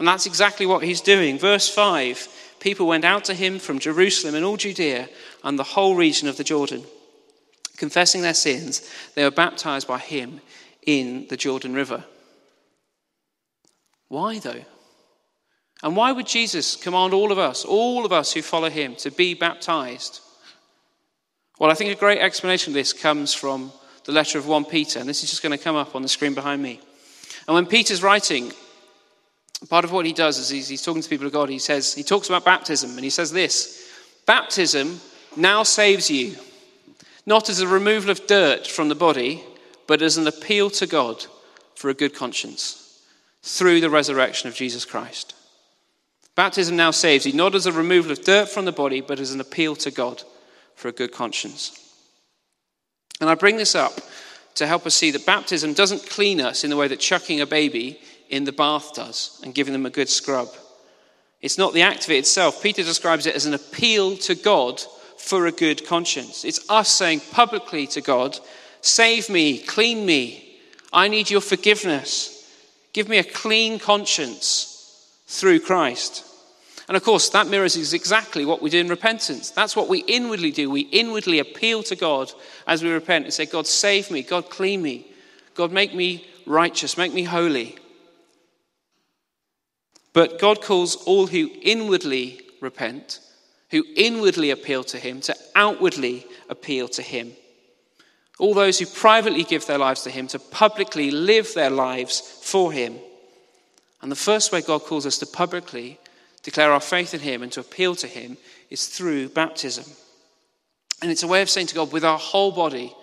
And 0.00 0.08
that's 0.08 0.26
exactly 0.26 0.66
what 0.66 0.82
he's 0.82 1.00
doing. 1.00 1.38
Verse 1.38 1.68
5 1.72 2.28
people 2.58 2.88
went 2.88 3.04
out 3.04 3.24
to 3.26 3.34
him 3.34 3.60
from 3.60 3.78
Jerusalem 3.78 4.34
and 4.34 4.44
all 4.44 4.56
Judea 4.56 5.08
and 5.44 5.56
the 5.56 5.62
whole 5.62 5.94
region 5.94 6.26
of 6.26 6.38
the 6.38 6.44
Jordan. 6.44 6.82
Confessing 7.76 8.20
their 8.20 8.34
sins, 8.34 8.90
they 9.14 9.22
were 9.22 9.30
baptized 9.30 9.86
by 9.86 10.00
him 10.00 10.40
in 10.84 11.28
the 11.28 11.36
Jordan 11.36 11.72
River. 11.72 12.04
Why, 14.08 14.40
though? 14.40 14.64
And 15.84 15.94
why 15.94 16.10
would 16.10 16.26
Jesus 16.26 16.74
command 16.74 17.14
all 17.14 17.30
of 17.30 17.38
us, 17.38 17.64
all 17.64 18.04
of 18.04 18.12
us 18.12 18.32
who 18.32 18.42
follow 18.42 18.70
him, 18.70 18.96
to 18.96 19.12
be 19.12 19.34
baptized? 19.34 20.20
Well, 21.60 21.70
I 21.70 21.74
think 21.74 21.94
a 21.94 22.00
great 22.00 22.20
explanation 22.20 22.70
of 22.70 22.74
this 22.74 22.94
comes 22.94 23.34
from 23.34 23.70
the 24.06 24.12
letter 24.12 24.38
of 24.38 24.46
1 24.46 24.64
Peter, 24.64 24.98
and 24.98 25.06
this 25.06 25.22
is 25.22 25.28
just 25.28 25.42
going 25.42 25.56
to 25.56 25.62
come 25.62 25.76
up 25.76 25.94
on 25.94 26.00
the 26.00 26.08
screen 26.08 26.32
behind 26.32 26.62
me. 26.62 26.80
And 27.46 27.54
when 27.54 27.66
Peter's 27.66 28.02
writing, 28.02 28.50
part 29.68 29.84
of 29.84 29.92
what 29.92 30.06
he 30.06 30.14
does 30.14 30.38
is 30.38 30.48
he's, 30.48 30.68
he's 30.68 30.80
talking 30.80 31.02
to 31.02 31.08
people 31.08 31.26
of 31.26 31.34
God. 31.34 31.50
He 31.50 31.58
says, 31.58 31.92
he 31.92 32.02
talks 32.02 32.30
about 32.30 32.46
baptism, 32.46 32.92
and 32.92 33.04
he 33.04 33.10
says 33.10 33.30
this 33.30 33.92
Baptism 34.24 35.02
now 35.36 35.62
saves 35.62 36.10
you, 36.10 36.34
not 37.26 37.50
as 37.50 37.60
a 37.60 37.68
removal 37.68 38.08
of 38.08 38.26
dirt 38.26 38.66
from 38.66 38.88
the 38.88 38.94
body, 38.94 39.44
but 39.86 40.00
as 40.00 40.16
an 40.16 40.26
appeal 40.26 40.70
to 40.70 40.86
God 40.86 41.26
for 41.74 41.90
a 41.90 41.94
good 41.94 42.14
conscience 42.14 43.04
through 43.42 43.82
the 43.82 43.90
resurrection 43.90 44.48
of 44.48 44.54
Jesus 44.54 44.86
Christ. 44.86 45.34
Baptism 46.36 46.74
now 46.74 46.90
saves 46.90 47.26
you, 47.26 47.34
not 47.34 47.54
as 47.54 47.66
a 47.66 47.72
removal 47.72 48.12
of 48.12 48.24
dirt 48.24 48.48
from 48.48 48.64
the 48.64 48.72
body, 48.72 49.02
but 49.02 49.20
as 49.20 49.32
an 49.32 49.42
appeal 49.42 49.76
to 49.76 49.90
God 49.90 50.22
for 50.80 50.88
a 50.88 50.92
good 50.92 51.12
conscience. 51.12 51.76
And 53.20 53.28
I 53.28 53.34
bring 53.34 53.58
this 53.58 53.74
up 53.74 54.00
to 54.54 54.66
help 54.66 54.86
us 54.86 54.94
see 54.94 55.10
that 55.10 55.26
baptism 55.26 55.74
doesn't 55.74 56.08
clean 56.08 56.40
us 56.40 56.64
in 56.64 56.70
the 56.70 56.76
way 56.76 56.88
that 56.88 57.00
chucking 57.00 57.40
a 57.40 57.46
baby 57.46 58.00
in 58.30 58.44
the 58.44 58.52
bath 58.52 58.94
does 58.94 59.40
and 59.44 59.54
giving 59.54 59.72
them 59.72 59.86
a 59.86 59.90
good 59.90 60.08
scrub. 60.08 60.48
It's 61.42 61.58
not 61.58 61.74
the 61.74 61.82
act 61.82 62.04
of 62.04 62.10
it 62.10 62.18
itself. 62.18 62.62
Peter 62.62 62.82
describes 62.82 63.26
it 63.26 63.34
as 63.34 63.46
an 63.46 63.54
appeal 63.54 64.16
to 64.18 64.34
God 64.34 64.80
for 65.18 65.46
a 65.46 65.52
good 65.52 65.86
conscience. 65.86 66.44
It's 66.44 66.68
us 66.70 66.88
saying 66.88 67.20
publicly 67.30 67.86
to 67.88 68.00
God, 68.00 68.38
Save 68.80 69.28
me, 69.28 69.58
clean 69.58 70.06
me. 70.06 70.58
I 70.92 71.08
need 71.08 71.30
your 71.30 71.42
forgiveness. 71.42 72.36
Give 72.94 73.08
me 73.08 73.18
a 73.18 73.24
clean 73.24 73.78
conscience 73.78 75.14
through 75.26 75.60
Christ. 75.60 76.24
And 76.90 76.96
of 76.96 77.04
course, 77.04 77.28
that 77.28 77.46
mirrors 77.46 77.76
exactly 77.94 78.44
what 78.44 78.60
we 78.60 78.68
do 78.68 78.80
in 78.80 78.88
repentance. 78.88 79.52
That's 79.52 79.76
what 79.76 79.86
we 79.86 80.00
inwardly 80.08 80.50
do. 80.50 80.68
We 80.68 80.80
inwardly 80.80 81.38
appeal 81.38 81.84
to 81.84 81.94
God 81.94 82.32
as 82.66 82.82
we 82.82 82.90
repent 82.90 83.26
and 83.26 83.32
say, 83.32 83.46
God, 83.46 83.68
save 83.68 84.10
me. 84.10 84.22
God, 84.22 84.50
clean 84.50 84.82
me. 84.82 85.06
God, 85.54 85.70
make 85.70 85.94
me 85.94 86.26
righteous. 86.46 86.98
Make 86.98 87.14
me 87.14 87.22
holy. 87.22 87.78
But 90.14 90.40
God 90.40 90.62
calls 90.62 90.96
all 90.96 91.28
who 91.28 91.48
inwardly 91.62 92.40
repent, 92.60 93.20
who 93.70 93.84
inwardly 93.94 94.50
appeal 94.50 94.82
to 94.82 94.98
Him, 94.98 95.20
to 95.20 95.36
outwardly 95.54 96.26
appeal 96.48 96.88
to 96.88 97.02
Him. 97.02 97.34
All 98.40 98.52
those 98.52 98.80
who 98.80 98.86
privately 98.86 99.44
give 99.44 99.64
their 99.64 99.78
lives 99.78 100.02
to 100.02 100.10
Him, 100.10 100.26
to 100.26 100.40
publicly 100.40 101.12
live 101.12 101.54
their 101.54 101.70
lives 101.70 102.18
for 102.18 102.72
Him. 102.72 102.96
And 104.02 104.10
the 104.10 104.16
first 104.16 104.50
way 104.50 104.60
God 104.60 104.82
calls 104.82 105.06
us 105.06 105.18
to 105.18 105.26
publicly 105.26 106.00
declare 106.42 106.72
our 106.72 106.80
faith 106.80 107.14
in 107.14 107.20
Him 107.20 107.42
and 107.42 107.52
to 107.52 107.60
appeal 107.60 107.94
to 107.96 108.06
Him 108.06 108.36
is 108.70 108.86
through 108.86 109.30
baptism. 109.30 109.84
And 111.02 111.10
it's 111.10 111.22
a 111.22 111.28
way 111.28 111.42
of 111.42 111.50
saying 111.50 111.68
to 111.68 111.74
God, 111.74 111.92
with 111.92 112.04
our 112.04 112.18
whole 112.18 112.52
body, 112.52 112.94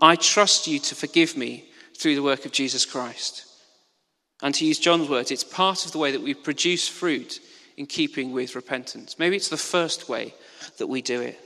I 0.00 0.16
trust 0.16 0.66
you 0.66 0.78
to 0.78 0.94
forgive 0.94 1.36
me 1.36 1.64
through 1.98 2.14
the 2.14 2.22
work 2.22 2.44
of 2.44 2.52
Jesus 2.52 2.84
Christ. 2.84 3.44
And 4.42 4.54
to 4.54 4.64
use 4.64 4.78
John's 4.78 5.08
words, 5.08 5.30
it's 5.30 5.44
part 5.44 5.84
of 5.84 5.92
the 5.92 5.98
way 5.98 6.12
that 6.12 6.22
we 6.22 6.34
produce 6.34 6.86
fruit 6.86 7.40
in 7.76 7.86
keeping 7.86 8.32
with 8.32 8.54
repentance. 8.54 9.18
Maybe 9.18 9.36
it's 9.36 9.48
the 9.48 9.56
first 9.56 10.08
way 10.08 10.34
that 10.78 10.86
we 10.86 11.02
do 11.02 11.20
it. 11.20 11.38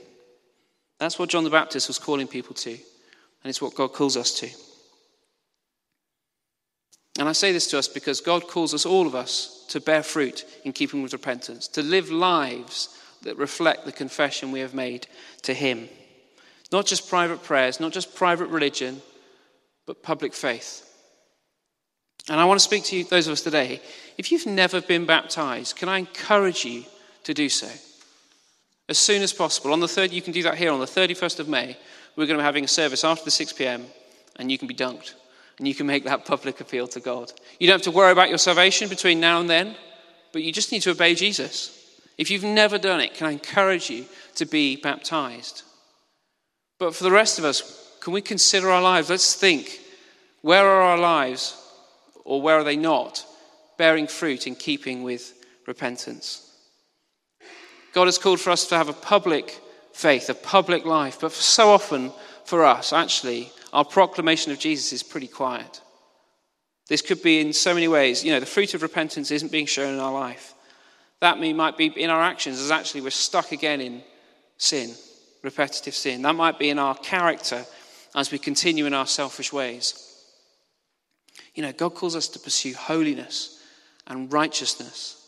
That's 0.99 1.17
what 1.17 1.29
John 1.29 1.43
the 1.43 1.49
Baptist 1.49 1.87
was 1.87 1.99
calling 1.99 2.27
people 2.27 2.55
to, 2.55 2.71
and 2.71 2.79
it's 3.45 3.61
what 3.61 3.75
God 3.75 3.93
calls 3.93 4.15
us 4.15 4.39
to. 4.39 4.49
And 7.19 7.29
I 7.29 7.33
say 7.33 7.51
this 7.51 7.67
to 7.67 7.77
us 7.77 7.87
because 7.87 8.21
God 8.21 8.47
calls 8.47 8.73
us, 8.73 8.85
all 8.85 9.05
of 9.05 9.15
us, 9.15 9.65
to 9.69 9.79
bear 9.79 10.03
fruit 10.03 10.45
in 10.63 10.73
keeping 10.73 11.03
with 11.03 11.13
repentance, 11.13 11.67
to 11.69 11.83
live 11.83 12.09
lives 12.09 12.99
that 13.21 13.37
reflect 13.37 13.85
the 13.85 13.91
confession 13.91 14.51
we 14.51 14.59
have 14.59 14.73
made 14.73 15.07
to 15.43 15.53
Him. 15.53 15.89
Not 16.71 16.85
just 16.85 17.07
private 17.07 17.43
prayers, 17.43 17.79
not 17.79 17.93
just 17.93 18.15
private 18.15 18.47
religion, 18.47 19.01
but 19.85 20.01
public 20.01 20.33
faith. 20.33 20.89
And 22.29 22.39
I 22.39 22.45
want 22.45 22.59
to 22.59 22.63
speak 22.63 22.85
to 22.85 22.95
you, 22.95 23.03
those 23.03 23.27
of 23.27 23.33
us 23.33 23.41
today. 23.41 23.81
If 24.17 24.31
you've 24.31 24.45
never 24.45 24.81
been 24.81 25.05
baptized, 25.05 25.75
can 25.75 25.89
I 25.89 25.99
encourage 25.99 26.65
you 26.65 26.85
to 27.25 27.33
do 27.33 27.49
so? 27.49 27.69
As 28.89 28.97
soon 28.97 29.21
as 29.21 29.33
possible. 29.33 29.71
On 29.71 29.79
the 29.79 29.87
third, 29.87 30.11
you 30.11 30.21
can 30.21 30.33
do 30.33 30.43
that 30.43 30.55
here 30.55 30.71
on 30.71 30.79
the 30.79 30.85
31st 30.85 31.39
of 31.39 31.47
May. 31.47 31.77
We're 32.15 32.25
going 32.25 32.37
to 32.37 32.41
be 32.41 32.45
having 32.45 32.63
a 32.63 32.67
service 32.67 33.03
after 33.03 33.25
the 33.25 33.31
6 33.31 33.53
p.m., 33.53 33.85
and 34.37 34.51
you 34.51 34.57
can 34.57 34.67
be 34.67 34.73
dunked. 34.73 35.13
And 35.59 35.67
you 35.67 35.75
can 35.75 35.85
make 35.85 36.03
that 36.05 36.25
public 36.25 36.59
appeal 36.59 36.87
to 36.89 36.99
God. 36.99 37.31
You 37.59 37.67
don't 37.67 37.75
have 37.75 37.83
to 37.83 37.91
worry 37.91 38.11
about 38.11 38.29
your 38.29 38.37
salvation 38.37 38.89
between 38.89 39.19
now 39.19 39.39
and 39.39 39.49
then, 39.49 39.75
but 40.31 40.43
you 40.43 40.51
just 40.51 40.71
need 40.71 40.81
to 40.81 40.91
obey 40.91 41.15
Jesus. 41.15 41.79
If 42.17 42.31
you've 42.31 42.43
never 42.43 42.77
done 42.77 42.99
it, 42.99 43.13
can 43.13 43.27
I 43.27 43.31
encourage 43.31 43.89
you 43.89 44.05
to 44.35 44.45
be 44.45 44.75
baptized? 44.75 45.63
But 46.79 46.95
for 46.95 47.03
the 47.03 47.11
rest 47.11 47.39
of 47.39 47.45
us, 47.45 47.97
can 48.01 48.13
we 48.13 48.21
consider 48.21 48.69
our 48.69 48.81
lives? 48.81 49.09
Let's 49.09 49.35
think 49.35 49.79
where 50.41 50.67
are 50.67 50.81
our 50.81 50.97
lives, 50.97 51.55
or 52.25 52.41
where 52.41 52.57
are 52.57 52.63
they 52.63 52.75
not, 52.75 53.25
bearing 53.77 54.07
fruit 54.07 54.45
in 54.45 54.55
keeping 54.55 55.03
with 55.03 55.33
repentance? 55.67 56.51
God 57.93 58.05
has 58.05 58.17
called 58.17 58.41
for 58.41 58.49
us 58.49 58.67
to 58.67 58.75
have 58.75 58.89
a 58.89 58.93
public 58.93 59.59
faith, 59.93 60.29
a 60.29 60.33
public 60.33 60.83
life, 60.83 61.19
but 61.21 61.31
so 61.31 61.69
often 61.69 62.11
for 62.43 62.65
us, 62.65 62.91
actually, 62.91 63.51
our 63.73 63.83
proclamation 63.83 64.51
of 64.51 64.59
Jesus 64.59 64.93
is 64.93 65.03
pretty 65.03 65.27
quiet. 65.27 65.81
This 66.87 67.01
could 67.01 67.21
be 67.21 67.39
in 67.39 67.51
so 67.51 67.73
many 67.73 67.87
ways. 67.87 68.23
You 68.23 68.31
know, 68.31 68.39
the 68.39 68.45
fruit 68.45 68.73
of 68.73 68.83
repentance 68.83 69.31
isn't 69.31 69.51
being 69.51 69.65
shown 69.65 69.93
in 69.93 69.99
our 69.99 70.13
life. 70.13 70.53
That 71.21 71.39
might 71.39 71.77
be 71.77 71.87
in 71.87 72.09
our 72.09 72.21
actions 72.21 72.59
as 72.59 72.69
actually 72.69 73.01
we're 73.01 73.09
stuck 73.09 73.51
again 73.51 73.81
in 73.81 74.03
sin, 74.57 74.93
repetitive 75.41 75.95
sin. 75.95 76.21
That 76.21 76.35
might 76.35 76.59
be 76.59 76.69
in 76.69 76.77
our 76.77 76.95
character 76.95 77.65
as 78.15 78.31
we 78.31 78.37
continue 78.37 78.85
in 78.85 78.93
our 78.93 79.07
selfish 79.07 79.51
ways. 79.51 80.09
You 81.55 81.63
know, 81.63 81.71
God 81.71 81.95
calls 81.95 82.15
us 82.15 82.27
to 82.29 82.39
pursue 82.39 82.73
holiness 82.75 83.59
and 84.05 84.31
righteousness. 84.31 85.19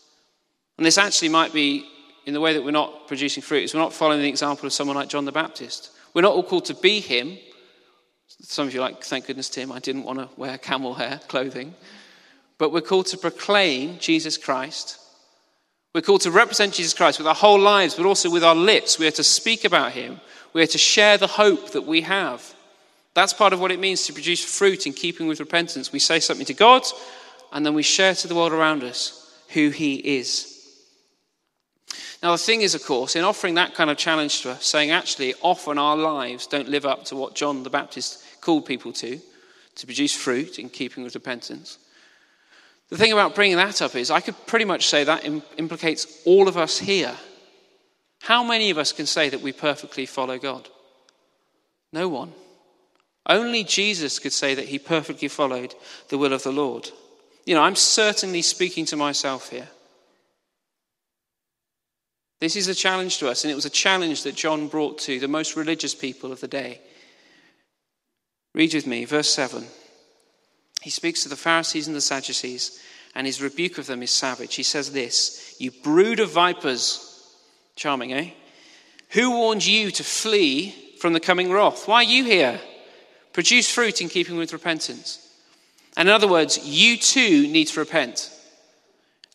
And 0.78 0.86
this 0.86 0.98
actually 0.98 1.30
might 1.30 1.54
be 1.54 1.88
in 2.26 2.34
the 2.34 2.42
way 2.42 2.54
that 2.54 2.64
we're 2.64 2.72
not 2.72 3.08
producing 3.08 3.42
fruit, 3.42 3.64
is 3.64 3.74
we're 3.74 3.80
not 3.80 3.94
following 3.94 4.22
the 4.22 4.28
example 4.28 4.68
of 4.68 4.74
someone 4.74 4.98
like 4.98 5.10
John 5.10 5.26
the 5.26 5.32
Baptist. 5.32 5.92
We're 6.14 6.24
not 6.24 6.34
all 6.34 6.44
called 6.44 6.66
to 6.66 6.74
be 6.74 7.00
him. 7.00 7.38
Some 8.48 8.68
of 8.68 8.74
you 8.74 8.80
like, 8.80 9.04
thank 9.04 9.26
goodness, 9.26 9.50
Tim, 9.50 9.72
I 9.72 9.80
didn't 9.80 10.04
want 10.04 10.20
to 10.20 10.30
wear 10.38 10.58
camel 10.58 10.94
hair 10.94 11.20
clothing. 11.28 11.74
But 12.58 12.72
we're 12.72 12.82
called 12.82 13.08
to 13.08 13.18
proclaim 13.18 13.98
Jesus 13.98 14.38
Christ. 14.38 15.00
We're 15.94 16.02
called 16.02 16.22
to 16.22 16.32
represent 16.32 16.74
Jesus 16.74 16.94
Christ 16.94 17.18
with 17.18 17.28
our 17.28 17.36
whole 17.36 17.60
lives, 17.60 17.96
but 17.96 18.06
also 18.06 18.30
with 18.30 18.44
our 18.44 18.56
lips. 18.56 19.00
We 19.00 19.08
are 19.08 19.12
to 19.12 19.24
speak 19.24 19.66
about 19.66 19.94
him. 19.94 20.22
We 20.54 20.62
are 20.62 20.68
to 20.68 20.78
share 20.78 21.18
the 21.18 21.28
hope 21.28 21.72
that 21.72 21.86
we 21.86 22.02
have. 22.02 22.54
That's 23.14 23.34
part 23.34 23.54
of 23.54 23.60
what 23.60 23.72
it 23.72 23.80
means 23.80 24.06
to 24.06 24.14
produce 24.14 24.44
fruit 24.44 24.86
in 24.86 24.94
keeping 24.94 25.28
with 25.28 25.40
repentance. 25.40 25.92
We 25.92 26.00
say 26.00 26.20
something 26.20 26.46
to 26.46 26.54
God, 26.54 26.84
and 27.52 27.66
then 27.66 27.74
we 27.74 27.84
share 27.84 28.14
to 28.14 28.28
the 28.28 28.36
world 28.36 28.54
around 28.54 28.84
us 28.84 29.34
who 29.50 29.70
He 29.70 29.96
is. 29.96 30.52
Now, 32.22 32.32
the 32.32 32.38
thing 32.38 32.62
is, 32.62 32.76
of 32.76 32.84
course, 32.84 33.16
in 33.16 33.24
offering 33.24 33.56
that 33.56 33.74
kind 33.74 33.90
of 33.90 33.98
challenge 33.98 34.42
to 34.42 34.52
us, 34.52 34.66
saying 34.66 34.92
actually, 34.92 35.34
often 35.42 35.78
our 35.78 35.98
lives 35.98 36.48
don't 36.48 36.70
live 36.70 36.86
up 36.86 37.06
to 37.06 37.16
what 37.16 37.36
John 37.36 37.64
the 37.64 37.70
Baptist 37.70 38.25
called 38.46 38.66
people 38.66 38.94
to, 38.94 39.20
to 39.76 39.86
produce 39.86 40.16
fruit 40.16 40.60
in 40.60 40.70
keeping 40.70 41.04
with 41.04 41.16
repentance. 41.16 41.80
The 42.90 42.98
thing 42.98 43.12
about 43.12 43.34
bringing 43.34 43.58
that 43.58 43.82
up 43.82 43.96
is, 43.96 44.12
I 44.12 44.22
could 44.22 44.36
pretty 44.46 44.66
much 44.66 44.88
say 44.88 45.04
that 45.04 45.26
implicates 45.58 46.22
all 46.26 46.48
of 46.48 46.56
us 46.56 46.78
here. 46.78 47.16
How 48.22 48.44
many 48.44 48.70
of 48.70 48.78
us 48.78 48.92
can 48.92 49.08
say 49.08 49.30
that 49.30 49.42
we 49.42 49.52
perfectly 49.52 50.06
follow 50.06 50.38
God? 50.38 50.70
No 51.92 52.08
one. 52.08 52.34
Only 53.26 53.64
Jesus 53.64 54.20
could 54.20 54.34
say 54.34 54.54
that 54.54 54.68
he 54.68 54.78
perfectly 54.78 55.28
followed 55.28 55.74
the 56.10 56.18
will 56.20 56.34
of 56.34 56.44
the 56.44 56.52
Lord. 56.52 56.92
You 57.46 57.56
know, 57.56 57.64
I'm 57.64 57.76
certainly 57.76 58.44
speaking 58.44 58.86
to 58.86 58.96
myself 58.96 59.50
here. 59.50 59.68
This 62.40 62.56
is 62.56 62.68
a 62.68 62.76
challenge 62.76 63.18
to 63.20 63.30
us, 63.30 63.44
and 63.44 63.52
it 63.52 63.56
was 63.56 63.66
a 63.66 63.72
challenge 63.72 64.24
that 64.24 64.36
John 64.36 64.68
brought 64.68 65.00
to 65.00 65.20
the 65.20 65.28
most 65.28 65.56
religious 65.56 65.96
people 65.96 66.32
of 66.32 66.42
the 66.42 66.48
day. 66.48 66.82
Read 68.56 68.74
with 68.74 68.88
me, 68.88 69.04
verse 69.04 69.30
7. 69.32 69.66
He 70.82 70.90
speaks 70.90 71.24
to 71.24 71.30
the 71.30 71.36
Pharisees 71.36 71.88
and 71.88 71.96
the 71.96 72.00
Sadducees, 72.00 72.82
and 73.14 73.28
his 73.28 73.42
rebuke 73.42 73.78
of 73.78 73.86
them 73.86 74.02
is 74.02 74.12
savage. 74.12 74.56
He 74.56 74.64
says 74.64 74.94
this 74.94 75.56
You 75.60 75.72
brood 75.72 76.22
of 76.22 76.32
vipers. 76.32 77.12
Charming, 77.76 78.14
eh? 78.14 78.30
Who 79.10 79.32
warned 79.32 79.66
you 79.66 79.92
to 79.92 80.04
flee 80.04 80.74
from 81.00 81.12
the 81.12 81.20
coming 81.20 81.52
wrath? 81.52 81.86
Why 81.86 81.98
are 81.98 82.04
you 82.04 82.24
here? 82.24 82.62
Produce 83.34 83.70
fruit 83.70 84.00
in 84.00 84.08
keeping 84.08 84.38
with 84.38 84.54
repentance. 84.54 85.22
And 85.98 86.08
in 86.08 86.16
other 86.16 86.28
words, 86.28 86.66
you 86.66 86.96
too 86.96 87.50
need 87.50 87.66
to 87.66 87.80
repent. 87.82 88.32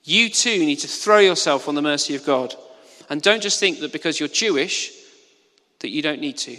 You 0.02 0.30
too 0.30 0.60
need 0.60 0.76
to 0.76 0.88
throw 0.88 1.18
yourself 1.18 1.68
on 1.68 1.74
the 1.74 1.82
mercy 1.82 2.14
of 2.14 2.24
God. 2.24 2.54
And 3.10 3.20
don't 3.20 3.42
just 3.42 3.60
think 3.60 3.80
that 3.80 3.92
because 3.92 4.18
you're 4.18 4.30
Jewish 4.30 4.90
that 5.80 5.90
you 5.90 6.00
don't 6.00 6.20
need 6.22 6.38
to. 6.38 6.56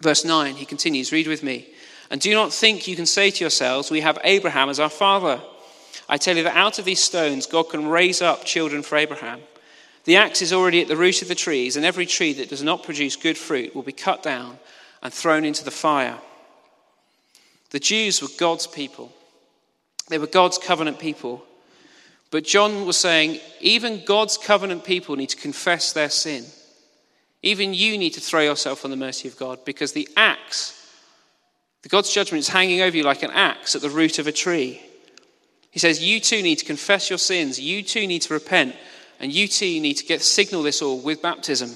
Verse 0.00 0.24
9, 0.24 0.56
he 0.56 0.64
continues, 0.64 1.12
read 1.12 1.26
with 1.26 1.42
me. 1.42 1.68
And 2.10 2.20
do 2.20 2.32
not 2.34 2.52
think 2.52 2.88
you 2.88 2.96
can 2.96 3.06
say 3.06 3.30
to 3.30 3.44
yourselves, 3.44 3.90
We 3.90 4.00
have 4.00 4.18
Abraham 4.24 4.68
as 4.68 4.80
our 4.80 4.90
father. 4.90 5.40
I 6.08 6.16
tell 6.16 6.36
you 6.36 6.42
that 6.42 6.56
out 6.56 6.78
of 6.78 6.84
these 6.84 7.02
stones 7.02 7.46
God 7.46 7.64
can 7.64 7.86
raise 7.86 8.20
up 8.20 8.44
children 8.44 8.82
for 8.82 8.96
Abraham. 8.96 9.40
The 10.04 10.16
axe 10.16 10.42
is 10.42 10.52
already 10.52 10.80
at 10.80 10.88
the 10.88 10.96
root 10.96 11.22
of 11.22 11.28
the 11.28 11.34
trees, 11.34 11.76
and 11.76 11.84
every 11.84 12.06
tree 12.06 12.32
that 12.34 12.48
does 12.48 12.62
not 12.62 12.82
produce 12.82 13.14
good 13.16 13.38
fruit 13.38 13.76
will 13.76 13.82
be 13.82 13.92
cut 13.92 14.22
down 14.22 14.58
and 15.02 15.12
thrown 15.12 15.44
into 15.44 15.64
the 15.64 15.70
fire. 15.70 16.18
The 17.70 17.78
Jews 17.78 18.20
were 18.20 18.28
God's 18.38 18.66
people, 18.66 19.12
they 20.08 20.18
were 20.18 20.26
God's 20.26 20.58
covenant 20.58 20.98
people. 20.98 21.44
But 22.32 22.44
John 22.44 22.86
was 22.86 22.96
saying, 22.96 23.40
even 23.60 24.04
God's 24.04 24.38
covenant 24.38 24.84
people 24.84 25.16
need 25.16 25.30
to 25.30 25.36
confess 25.36 25.92
their 25.92 26.10
sin. 26.10 26.44
Even 27.42 27.72
you 27.72 27.96
need 27.96 28.10
to 28.10 28.20
throw 28.20 28.40
yourself 28.40 28.84
on 28.84 28.90
the 28.90 28.96
mercy 28.96 29.28
of 29.28 29.36
God 29.36 29.64
because 29.64 29.92
the 29.92 30.08
axe, 30.16 30.76
the 31.82 31.88
God's 31.88 32.12
judgment 32.12 32.40
is 32.40 32.48
hanging 32.48 32.82
over 32.82 32.96
you 32.96 33.02
like 33.02 33.22
an 33.22 33.30
axe 33.30 33.74
at 33.74 33.82
the 33.82 33.90
root 33.90 34.18
of 34.18 34.26
a 34.26 34.32
tree. 34.32 34.82
He 35.70 35.78
says, 35.78 36.02
You 36.02 36.20
too 36.20 36.42
need 36.42 36.56
to 36.56 36.64
confess 36.64 37.08
your 37.08 37.18
sins. 37.18 37.58
You 37.58 37.82
too 37.82 38.06
need 38.06 38.22
to 38.22 38.34
repent. 38.34 38.76
And 39.20 39.32
you 39.32 39.48
too 39.48 39.80
need 39.80 39.94
to 39.94 40.06
get 40.06 40.22
signal 40.22 40.62
this 40.62 40.82
all 40.82 40.98
with 40.98 41.22
baptism 41.22 41.70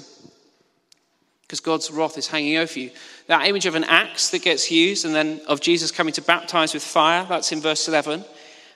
because 1.43 1.61
God's 1.61 1.91
wrath 1.91 2.17
is 2.17 2.27
hanging 2.27 2.57
over 2.57 2.79
you. 2.79 2.91
That 3.27 3.47
image 3.47 3.67
of 3.67 3.75
an 3.75 3.85
axe 3.85 4.31
that 4.31 4.43
gets 4.43 4.71
used, 4.71 5.05
and 5.05 5.15
then 5.15 5.41
of 5.47 5.61
Jesus 5.61 5.91
coming 5.91 6.15
to 6.15 6.23
baptize 6.23 6.75
with 6.75 6.83
fire, 6.83 7.27
that's 7.29 7.53
in 7.53 7.61
verse 7.61 7.87
11. 7.87 8.25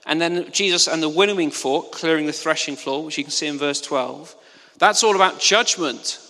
And 0.06 0.20
then 0.20 0.50
Jesus 0.52 0.86
and 0.86 1.02
the 1.02 1.08
winnowing 1.08 1.50
fork 1.50 1.92
clearing 1.92 2.26
the 2.26 2.32
threshing 2.32 2.76
floor, 2.76 3.04
which 3.04 3.18
you 3.18 3.24
can 3.24 3.30
see 3.30 3.46
in 3.46 3.58
verse 3.58 3.80
12. 3.80 4.34
That's 4.78 5.02
all 5.02 5.14
about 5.14 5.40
judgment. 5.40 6.20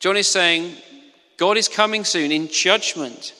John 0.00 0.16
is 0.16 0.28
saying, 0.28 0.76
God 1.36 1.56
is 1.56 1.68
coming 1.68 2.04
soon 2.04 2.32
in 2.32 2.48
judgment. 2.48 3.34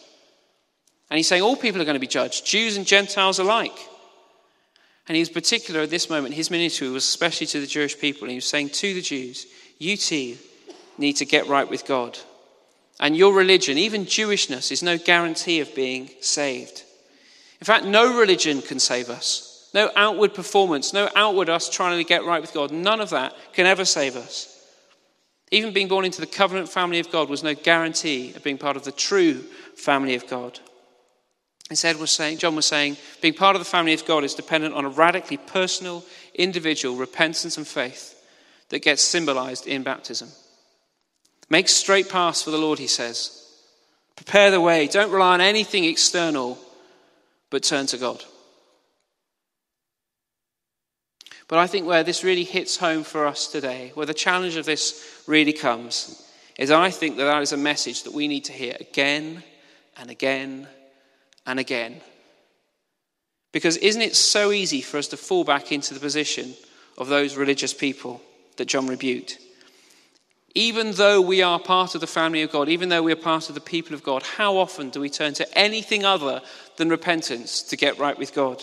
And 1.11 1.16
he's 1.16 1.29
saying 1.29 1.42
all 1.42 1.57
people 1.57 1.81
are 1.81 1.85
going 1.85 1.94
to 1.94 2.01
be 2.01 2.07
judged, 2.07 2.47
Jews 2.47 2.77
and 2.77 2.87
Gentiles 2.87 3.38
alike. 3.38 3.79
And 5.07 5.16
he 5.16 5.23
was 5.23 5.31
particular 5.31 5.81
at 5.81 5.90
this 5.90 6.11
moment, 6.11 6.35
his 6.35 6.51
ministry 6.51 6.88
was 6.88 7.05
especially 7.05 7.47
to 7.49 7.61
the 7.61 7.66
Jewish 7.66 7.99
people. 7.99 8.25
And 8.25 8.31
he 8.31 8.37
was 8.37 8.47
saying 8.47 8.71
to 8.71 8.94
the 8.94 9.01
Jews, 9.01 9.47
You 9.79 9.97
too 9.97 10.37
need 10.99 11.14
to 11.14 11.25
get 11.25 11.47
right 11.47 11.68
with 11.68 11.87
God. 11.87 12.18
And 13.01 13.16
your 13.16 13.33
religion, 13.33 13.79
even 13.79 14.05
Jewishness, 14.05 14.71
is 14.71 14.83
no 14.83 14.99
guarantee 14.99 15.61
of 15.61 15.75
being 15.75 16.11
saved. 16.21 16.83
In 17.61 17.64
fact, 17.64 17.85
no 17.85 18.18
religion 18.18 18.61
can 18.61 18.81
save 18.81 19.09
us. 19.09 19.71
No 19.73 19.90
outward 19.97 20.35
performance, 20.35 20.92
no 20.92 21.09
outward 21.14 21.49
us 21.49 21.68
trying 21.68 21.99
to 21.99 22.05
get 22.05 22.25
right 22.25 22.40
with 22.40 22.55
God. 22.55 22.73
None 22.73 23.01
of 23.01 23.11
that 23.11 23.35
can 23.53 23.66
ever 23.66 23.85
save 23.85 24.16
us. 24.16 24.58
Even 25.50 25.72
being 25.72 25.88
born 25.88 26.04
into 26.04 26.20
the 26.20 26.26
covenant 26.26 26.68
family 26.68 26.98
of 26.98 27.11
God 27.11 27.28
was 27.28 27.42
no 27.42 27.54
guarantee 27.54 28.32
of 28.34 28.42
being 28.42 28.58
part 28.58 28.76
of 28.76 28.84
the 28.84 28.92
true 28.92 29.44
family 29.76 30.14
of 30.14 30.26
God. 30.28 30.58
Instead, 31.70 31.98
was 31.98 32.11
saying, 32.11 32.38
John 32.38 32.56
was 32.56 32.66
saying, 32.66 32.96
being 33.20 33.34
part 33.34 33.54
of 33.54 33.61
the 33.61 33.68
family 33.68 33.92
of 33.92 34.06
God 34.06 34.24
is 34.24 34.34
dependent 34.34 34.74
on 34.74 34.84
a 34.84 34.90
radically 34.90 35.37
personal, 35.37 36.04
individual 36.34 36.96
repentance 36.96 37.58
and 37.58 37.66
faith 37.66 38.14
that 38.70 38.82
gets 38.82 39.02
symbolized 39.02 39.66
in 39.66 39.82
baptism. 39.82 40.28
Make 41.50 41.68
straight 41.68 42.08
paths 42.08 42.42
for 42.42 42.50
the 42.50 42.58
Lord, 42.58 42.78
he 42.78 42.87
says. 42.87 43.34
Prepare 44.16 44.50
the 44.50 44.61
way. 44.61 44.87
Don't 44.87 45.12
rely 45.12 45.34
on 45.34 45.40
anything 45.40 45.84
external, 45.84 46.58
but 47.50 47.62
turn 47.62 47.87
to 47.87 47.98
God. 47.98 48.24
But 51.48 51.58
I 51.58 51.66
think 51.66 51.87
where 51.87 52.04
this 52.04 52.22
really 52.22 52.44
hits 52.44 52.76
home 52.76 53.02
for 53.02 53.26
us 53.26 53.46
today, 53.46 53.90
where 53.94 54.06
the 54.06 54.14
challenge 54.14 54.56
of 54.56 54.66
this 54.66 55.22
really 55.26 55.54
comes, 55.54 56.22
is 56.58 56.70
I 56.70 56.90
think 56.90 57.16
that 57.16 57.24
that 57.24 57.42
is 57.42 57.52
a 57.52 57.56
message 57.56 58.02
that 58.02 58.12
we 58.12 58.28
need 58.28 58.44
to 58.44 58.52
hear 58.52 58.76
again 58.78 59.42
and 59.96 60.11
again 60.11 60.68
and 61.46 61.58
again. 61.58 62.02
Because 63.52 63.78
isn't 63.78 64.02
it 64.02 64.14
so 64.14 64.52
easy 64.52 64.82
for 64.82 64.98
us 64.98 65.08
to 65.08 65.16
fall 65.16 65.42
back 65.42 65.72
into 65.72 65.94
the 65.94 66.00
position 66.00 66.54
of 66.98 67.08
those 67.08 67.37
religious 67.37 67.72
people 67.72 68.20
that 68.56 68.66
John 68.66 68.87
rebuked? 68.87 69.38
Even 70.54 70.92
though 70.92 71.20
we 71.20 71.40
are 71.40 71.58
part 71.58 71.94
of 71.94 72.02
the 72.02 72.06
family 72.06 72.42
of 72.42 72.52
God, 72.52 72.68
even 72.68 72.90
though 72.90 73.02
we 73.02 73.12
are 73.12 73.16
part 73.16 73.48
of 73.48 73.54
the 73.54 73.61
people 73.61 73.94
of 73.94 74.02
God, 74.02 74.22
how 74.22 74.58
often 74.58 74.90
do 74.90 75.00
we 75.00 75.08
turn 75.08 75.32
to 75.34 75.58
anything 75.58 76.04
other 76.04 76.42
than 76.76 76.90
repentance 76.90 77.62
to 77.62 77.76
get 77.76 77.98
right 77.98 78.18
with 78.18 78.34
God? 78.34 78.62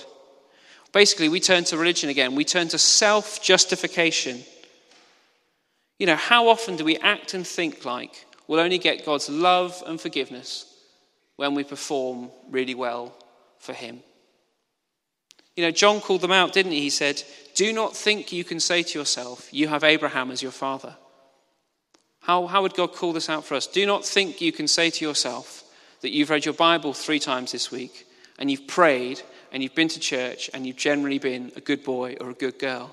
Basically, 0.96 1.28
we 1.28 1.42
turn 1.42 1.66
to 1.66 1.78
religion 1.78 2.10
again. 2.10 2.36
We 2.36 2.46
turn 2.46 2.70
to 2.70 2.78
self 2.78 3.42
justification. 3.42 4.46
You 6.00 6.08
know, 6.08 6.16
how 6.16 6.48
often 6.48 6.78
do 6.78 6.86
we 6.86 6.96
act 6.96 7.34
and 7.34 7.46
think 7.46 7.84
like 7.84 8.26
we'll 8.48 8.62
only 8.62 8.78
get 8.78 9.06
God's 9.06 9.30
love 9.30 9.84
and 9.86 10.00
forgiveness 10.00 10.66
when 11.36 11.54
we 11.54 11.66
perform 11.66 12.32
really 12.50 12.76
well 12.76 13.14
for 13.60 13.74
Him? 13.74 14.00
You 15.58 15.66
know, 15.66 15.72
John 15.72 16.00
called 16.00 16.22
them 16.22 16.32
out, 16.32 16.54
didn't 16.54 16.72
he? 16.72 16.80
He 16.80 16.90
said, 16.90 17.22
Do 17.56 17.74
not 17.74 17.94
think 17.94 18.32
you 18.32 18.46
can 18.46 18.62
say 18.62 18.82
to 18.82 18.98
yourself, 18.98 19.50
You 19.52 19.68
have 19.68 19.84
Abraham 19.84 20.32
as 20.32 20.42
your 20.42 20.54
father. 20.54 20.96
How, 22.22 22.48
how 22.48 22.62
would 22.62 22.74
God 22.74 22.94
call 22.94 23.12
this 23.12 23.30
out 23.30 23.44
for 23.44 23.56
us? 23.56 23.68
Do 23.68 23.86
not 23.86 24.06
think 24.06 24.40
you 24.40 24.54
can 24.54 24.70
say 24.70 24.92
to 24.92 25.04
yourself 25.04 25.62
that 26.00 26.14
you've 26.14 26.30
read 26.30 26.46
your 26.46 26.54
Bible 26.54 26.94
three 26.94 27.20
times 27.20 27.52
this 27.52 27.70
week 27.70 28.08
and 28.40 28.50
you've 28.50 28.66
prayed 28.66 29.22
and 29.52 29.62
you've 29.62 29.76
been 29.76 29.88
to 29.90 30.00
church 30.00 30.50
and 30.54 30.66
you've 30.66 30.78
generally 30.78 31.20
been 31.20 31.52
a 31.56 31.62
good 31.62 31.84
boy 31.84 32.18
or 32.20 32.30
a 32.30 32.34
good 32.34 32.60
girl. 32.60 32.92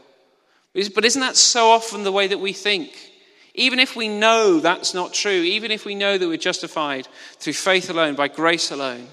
But 0.75 1.05
isn't 1.05 1.21
that 1.21 1.37
so 1.37 1.71
often 1.71 2.03
the 2.03 2.13
way 2.13 2.29
that 2.29 2.41
we 2.41 2.53
think? 2.53 2.91
Even 3.55 3.79
if 3.79 3.97
we 3.97 4.09
know 4.09 4.61
that's 4.61 4.95
not 4.95 5.13
true, 5.13 5.31
even 5.31 5.71
if 5.71 5.85
we 5.85 5.95
know 5.95 6.17
that 6.17 6.27
we're 6.27 6.39
justified 6.39 7.07
through 7.39 7.53
faith 7.53 7.91
alone, 7.91 8.15
by 8.15 8.29
grace 8.29 8.71
alone, 8.71 9.07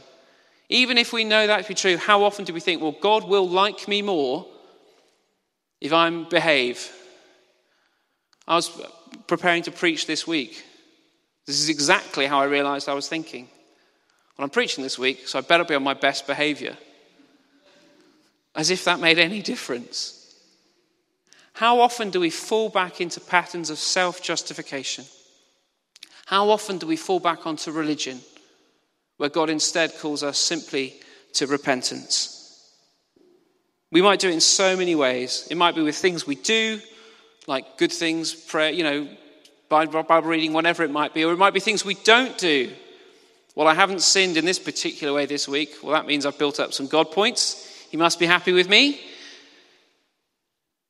even 0.70 0.98
if 0.98 1.12
we 1.12 1.24
know 1.24 1.48
that 1.48 1.64
to 1.64 1.68
be 1.68 1.74
true, 1.74 1.98
how 1.98 2.24
often 2.24 2.46
do 2.46 2.54
we 2.54 2.60
think, 2.60 2.82
well, 2.82 2.96
God 3.02 3.28
will 3.28 3.50
like 3.50 3.88
me 3.88 4.02
more 4.02 4.46
if 5.82 5.92
I 5.92 6.10
behave? 6.24 6.90
I 8.48 8.56
was 8.56 8.72
preparing 9.28 9.64
to 9.64 9.72
preach 9.72 10.08
this 10.08 10.26
week. 10.26 10.64
This 11.46 11.60
is 11.60 11.70
exactly 11.70 12.26
how 12.26 12.40
I 12.40 12.46
realized 12.46 12.88
I 12.88 12.94
was 12.94 13.10
thinking. 13.10 13.50
Well, 14.38 14.46
I'm 14.46 14.52
preaching 14.52 14.84
this 14.84 14.98
week, 14.98 15.28
so 15.28 15.40
I 15.40 15.42
better 15.42 15.66
be 15.66 15.76
on 15.76 15.84
my 15.84 15.96
best 15.96 16.28
behavior. 16.28 16.78
As 18.56 18.70
if 18.70 18.86
that 18.86 19.00
made 19.00 19.20
any 19.20 19.42
difference. 19.42 20.16
How 21.54 21.82
often 21.82 22.10
do 22.10 22.20
we 22.20 22.30
fall 22.30 22.70
back 22.70 23.02
into 23.02 23.20
patterns 23.20 23.70
of 23.70 23.78
self 23.78 24.22
justification? 24.22 25.06
How 26.26 26.50
often 26.50 26.78
do 26.78 26.88
we 26.88 26.96
fall 26.96 27.20
back 27.20 27.46
onto 27.46 27.72
religion? 27.72 28.22
where 29.20 29.30
God 29.30 29.50
instead 29.50 29.94
calls 30.00 30.24
us 30.24 30.38
simply 30.38 30.96
to 31.34 31.46
repentance. 31.46 32.72
We 33.92 34.02
might 34.02 34.22
do 34.22 34.30
it 34.30 34.34
in 34.34 34.40
so 34.40 34.78
many 34.78 34.96
ways. 34.96 35.46
It 35.52 35.58
might 35.58 35.76
be 35.76 35.82
with 35.82 35.98
things 35.98 36.26
we 36.26 36.36
do, 36.36 36.80
like 37.46 37.78
good 37.78 37.92
things, 37.92 38.34
prayer, 38.34 38.72
you 38.72 38.84
know, 38.84 39.10
Bible 39.68 40.22
reading, 40.22 40.54
whatever 40.54 40.84
it 40.84 40.90
might 40.90 41.14
be, 41.14 41.26
or 41.26 41.34
it 41.34 41.38
might 41.38 41.54
be 41.54 41.60
things 41.60 41.84
we 41.84 41.96
don't 41.96 42.38
do. 42.38 42.72
Well, 43.56 43.68
I 43.68 43.74
haven't 43.74 44.02
sinned 44.02 44.38
in 44.38 44.46
this 44.46 44.58
particular 44.58 45.14
way 45.14 45.26
this 45.26 45.50
week. 45.50 45.76
Well, 45.84 45.92
that 45.92 46.08
means 46.08 46.26
I've 46.26 46.40
built 46.40 46.62
up 46.62 46.72
some 46.72 46.88
God 46.88 47.12
points. 47.12 47.69
He 47.90 47.98
must 47.98 48.20
be 48.20 48.26
happy 48.26 48.52
with 48.52 48.70
me. 48.70 49.02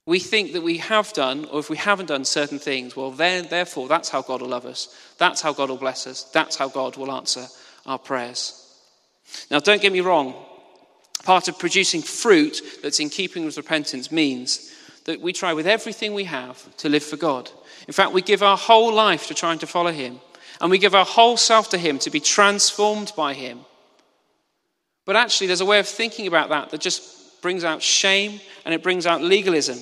We 0.05 0.19
think 0.19 0.53
that 0.53 0.63
we 0.63 0.77
have 0.77 1.13
done, 1.13 1.45
or 1.45 1.59
if 1.59 1.69
we 1.69 1.77
haven't 1.77 2.07
done 2.07 2.25
certain 2.25 2.57
things, 2.57 2.95
well, 2.95 3.11
then, 3.11 3.47
therefore, 3.47 3.87
that's 3.87 4.09
how 4.09 4.23
God 4.23 4.41
will 4.41 4.49
love 4.49 4.65
us. 4.65 4.93
That's 5.19 5.39
how 5.41 5.53
God 5.53 5.69
will 5.69 5.77
bless 5.77 6.07
us. 6.07 6.23
That's 6.23 6.55
how 6.55 6.67
God 6.67 6.97
will 6.97 7.11
answer 7.11 7.45
our 7.85 7.99
prayers. 7.99 8.55
Now, 9.51 9.59
don't 9.59 9.81
get 9.81 9.93
me 9.93 10.01
wrong, 10.01 10.33
part 11.23 11.47
of 11.47 11.59
producing 11.59 12.01
fruit 12.01 12.61
that's 12.81 12.99
in 12.99 13.09
keeping 13.09 13.45
with 13.45 13.57
repentance 13.57 14.11
means 14.11 14.73
that 15.05 15.21
we 15.21 15.31
try 15.31 15.53
with 15.53 15.67
everything 15.67 16.13
we 16.13 16.23
have 16.23 16.75
to 16.77 16.89
live 16.89 17.03
for 17.03 17.17
God. 17.17 17.49
In 17.87 17.93
fact, 17.93 18.11
we 18.11 18.21
give 18.21 18.41
our 18.41 18.57
whole 18.57 18.93
life 18.93 19.27
to 19.27 19.33
trying 19.33 19.59
to 19.59 19.67
follow 19.67 19.91
Him, 19.91 20.19
and 20.59 20.71
we 20.71 20.79
give 20.79 20.95
our 20.95 21.05
whole 21.05 21.37
self 21.37 21.69
to 21.69 21.77
Him 21.77 21.99
to 21.99 22.09
be 22.09 22.19
transformed 22.19 23.13
by 23.15 23.33
Him. 23.33 23.59
But 25.09 25.15
actually, 25.15 25.47
there's 25.47 25.59
a 25.59 25.65
way 25.65 25.79
of 25.79 25.87
thinking 25.87 26.27
about 26.27 26.49
that 26.49 26.69
that 26.69 26.81
just 26.81 27.41
brings 27.41 27.63
out 27.63 27.81
shame 27.81 28.39
and 28.63 28.75
it 28.75 28.83
brings 28.83 29.07
out 29.07 29.23
legalism 29.23 29.79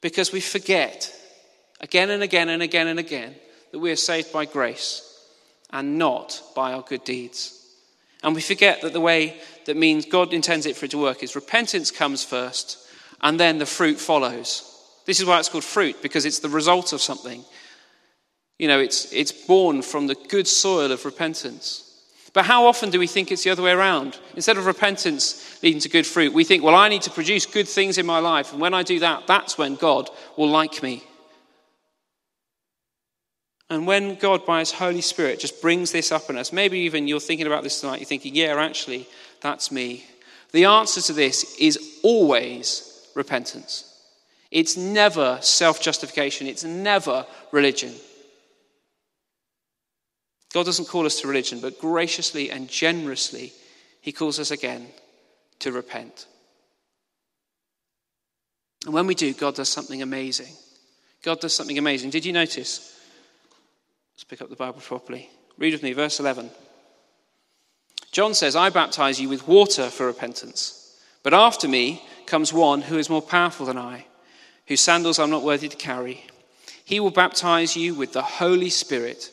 because 0.00 0.32
we 0.32 0.40
forget 0.40 1.14
again 1.82 2.08
and 2.08 2.22
again 2.22 2.48
and 2.48 2.62
again 2.62 2.86
and 2.86 2.98
again 2.98 3.34
that 3.70 3.80
we 3.80 3.90
are 3.90 3.96
saved 3.96 4.32
by 4.32 4.46
grace 4.46 5.28
and 5.68 5.98
not 5.98 6.40
by 6.56 6.72
our 6.72 6.80
good 6.80 7.04
deeds. 7.04 7.68
And 8.22 8.34
we 8.34 8.40
forget 8.40 8.80
that 8.80 8.94
the 8.94 9.00
way 9.02 9.42
that 9.66 9.76
means 9.76 10.06
God 10.06 10.32
intends 10.32 10.64
it 10.64 10.74
for 10.74 10.86
it 10.86 10.92
to 10.92 10.98
work 11.02 11.22
is 11.22 11.36
repentance 11.36 11.90
comes 11.90 12.24
first 12.24 12.78
and 13.20 13.38
then 13.38 13.58
the 13.58 13.66
fruit 13.66 14.00
follows. 14.00 14.62
This 15.04 15.20
is 15.20 15.26
why 15.26 15.38
it's 15.38 15.50
called 15.50 15.64
fruit, 15.64 16.00
because 16.00 16.24
it's 16.24 16.38
the 16.38 16.48
result 16.48 16.94
of 16.94 17.02
something. 17.02 17.44
You 18.58 18.68
know, 18.68 18.80
it's, 18.80 19.12
it's 19.12 19.32
born 19.32 19.82
from 19.82 20.06
the 20.06 20.16
good 20.30 20.48
soil 20.48 20.92
of 20.92 21.04
repentance. 21.04 21.83
But 22.34 22.44
how 22.44 22.66
often 22.66 22.90
do 22.90 22.98
we 22.98 23.06
think 23.06 23.30
it's 23.30 23.44
the 23.44 23.50
other 23.50 23.62
way 23.62 23.70
around? 23.70 24.18
Instead 24.34 24.58
of 24.58 24.66
repentance 24.66 25.62
leading 25.62 25.80
to 25.80 25.88
good 25.88 26.04
fruit, 26.04 26.32
we 26.34 26.42
think, 26.42 26.64
well, 26.64 26.74
I 26.74 26.88
need 26.88 27.02
to 27.02 27.10
produce 27.10 27.46
good 27.46 27.68
things 27.68 27.96
in 27.96 28.04
my 28.04 28.18
life. 28.18 28.52
And 28.52 28.60
when 28.60 28.74
I 28.74 28.82
do 28.82 28.98
that, 28.98 29.28
that's 29.28 29.56
when 29.56 29.76
God 29.76 30.10
will 30.36 30.48
like 30.48 30.82
me. 30.82 31.04
And 33.70 33.86
when 33.86 34.16
God, 34.16 34.44
by 34.44 34.58
His 34.58 34.72
Holy 34.72 35.00
Spirit, 35.00 35.38
just 35.38 35.62
brings 35.62 35.92
this 35.92 36.10
up 36.10 36.28
in 36.28 36.36
us, 36.36 36.52
maybe 36.52 36.80
even 36.80 37.06
you're 37.06 37.20
thinking 37.20 37.46
about 37.46 37.62
this 37.62 37.80
tonight, 37.80 38.00
you're 38.00 38.06
thinking, 38.06 38.34
yeah, 38.34 38.54
actually, 38.56 39.06
that's 39.40 39.70
me. 39.70 40.04
The 40.50 40.64
answer 40.64 41.00
to 41.02 41.12
this 41.12 41.56
is 41.58 42.00
always 42.02 43.08
repentance. 43.14 43.90
It's 44.50 44.76
never 44.76 45.38
self 45.40 45.80
justification, 45.80 46.48
it's 46.48 46.64
never 46.64 47.26
religion. 47.52 47.94
God 50.54 50.66
doesn't 50.66 50.86
call 50.86 51.04
us 51.04 51.20
to 51.20 51.26
religion, 51.26 51.58
but 51.58 51.80
graciously 51.80 52.48
and 52.48 52.68
generously, 52.68 53.52
He 54.00 54.12
calls 54.12 54.38
us 54.38 54.52
again 54.52 54.86
to 55.58 55.72
repent. 55.72 56.26
And 58.84 58.94
when 58.94 59.08
we 59.08 59.16
do, 59.16 59.34
God 59.34 59.56
does 59.56 59.68
something 59.68 60.00
amazing. 60.00 60.54
God 61.24 61.40
does 61.40 61.56
something 61.56 61.76
amazing. 61.76 62.10
Did 62.10 62.24
you 62.24 62.32
notice? 62.32 62.96
Let's 64.14 64.22
pick 64.22 64.42
up 64.42 64.48
the 64.48 64.54
Bible 64.54 64.80
properly. 64.80 65.28
Read 65.58 65.72
with 65.72 65.82
me, 65.82 65.92
verse 65.92 66.20
11. 66.20 66.48
John 68.12 68.32
says, 68.32 68.54
I 68.54 68.70
baptize 68.70 69.20
you 69.20 69.28
with 69.28 69.48
water 69.48 69.90
for 69.90 70.06
repentance, 70.06 70.96
but 71.24 71.34
after 71.34 71.66
me 71.66 72.00
comes 72.26 72.52
one 72.52 72.82
who 72.82 72.96
is 72.96 73.10
more 73.10 73.22
powerful 73.22 73.66
than 73.66 73.76
I, 73.76 74.06
whose 74.68 74.82
sandals 74.82 75.18
I'm 75.18 75.30
not 75.30 75.42
worthy 75.42 75.68
to 75.68 75.76
carry. 75.76 76.24
He 76.84 77.00
will 77.00 77.10
baptize 77.10 77.74
you 77.76 77.94
with 77.94 78.12
the 78.12 78.22
Holy 78.22 78.70
Spirit 78.70 79.32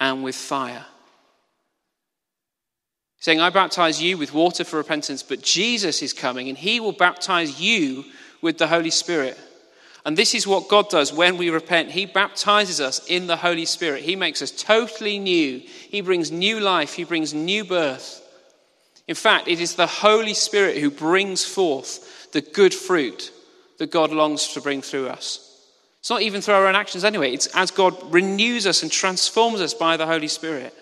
and 0.00 0.24
with 0.24 0.34
fire. 0.34 0.86
Saying, 3.20 3.40
I 3.40 3.50
baptize 3.50 4.02
you 4.02 4.16
with 4.16 4.32
water 4.32 4.64
for 4.64 4.78
repentance, 4.78 5.22
but 5.22 5.42
Jesus 5.42 6.02
is 6.02 6.14
coming 6.14 6.48
and 6.48 6.56
he 6.56 6.80
will 6.80 6.92
baptize 6.92 7.60
you 7.60 8.04
with 8.40 8.56
the 8.56 8.66
Holy 8.66 8.90
Spirit. 8.90 9.38
And 10.06 10.16
this 10.16 10.34
is 10.34 10.46
what 10.46 10.68
God 10.68 10.88
does 10.88 11.12
when 11.12 11.36
we 11.36 11.50
repent. 11.50 11.90
He 11.90 12.06
baptizes 12.06 12.80
us 12.80 13.06
in 13.06 13.26
the 13.26 13.36
Holy 13.36 13.66
Spirit. 13.66 14.02
He 14.02 14.16
makes 14.16 14.40
us 14.40 14.50
totally 14.50 15.18
new. 15.18 15.58
He 15.58 16.00
brings 16.00 16.32
new 16.32 16.60
life. 16.60 16.94
He 16.94 17.04
brings 17.04 17.34
new 17.34 17.64
birth. 17.64 18.26
In 19.06 19.14
fact, 19.14 19.48
it 19.48 19.60
is 19.60 19.74
the 19.74 19.86
Holy 19.86 20.32
Spirit 20.32 20.78
who 20.78 20.90
brings 20.90 21.44
forth 21.44 22.32
the 22.32 22.40
good 22.40 22.72
fruit 22.72 23.32
that 23.76 23.90
God 23.90 24.12
longs 24.12 24.54
to 24.54 24.62
bring 24.62 24.80
through 24.80 25.08
us. 25.08 25.49
It's 26.00 26.10
not 26.10 26.22
even 26.22 26.40
through 26.40 26.54
our 26.54 26.66
own 26.66 26.76
actions 26.76 27.04
anyway, 27.04 27.32
it's 27.32 27.46
as 27.48 27.70
God 27.70 28.12
renews 28.12 28.66
us 28.66 28.82
and 28.82 28.90
transforms 28.90 29.60
us 29.60 29.74
by 29.74 29.96
the 29.96 30.06
Holy 30.06 30.28
Spirit. 30.28 30.74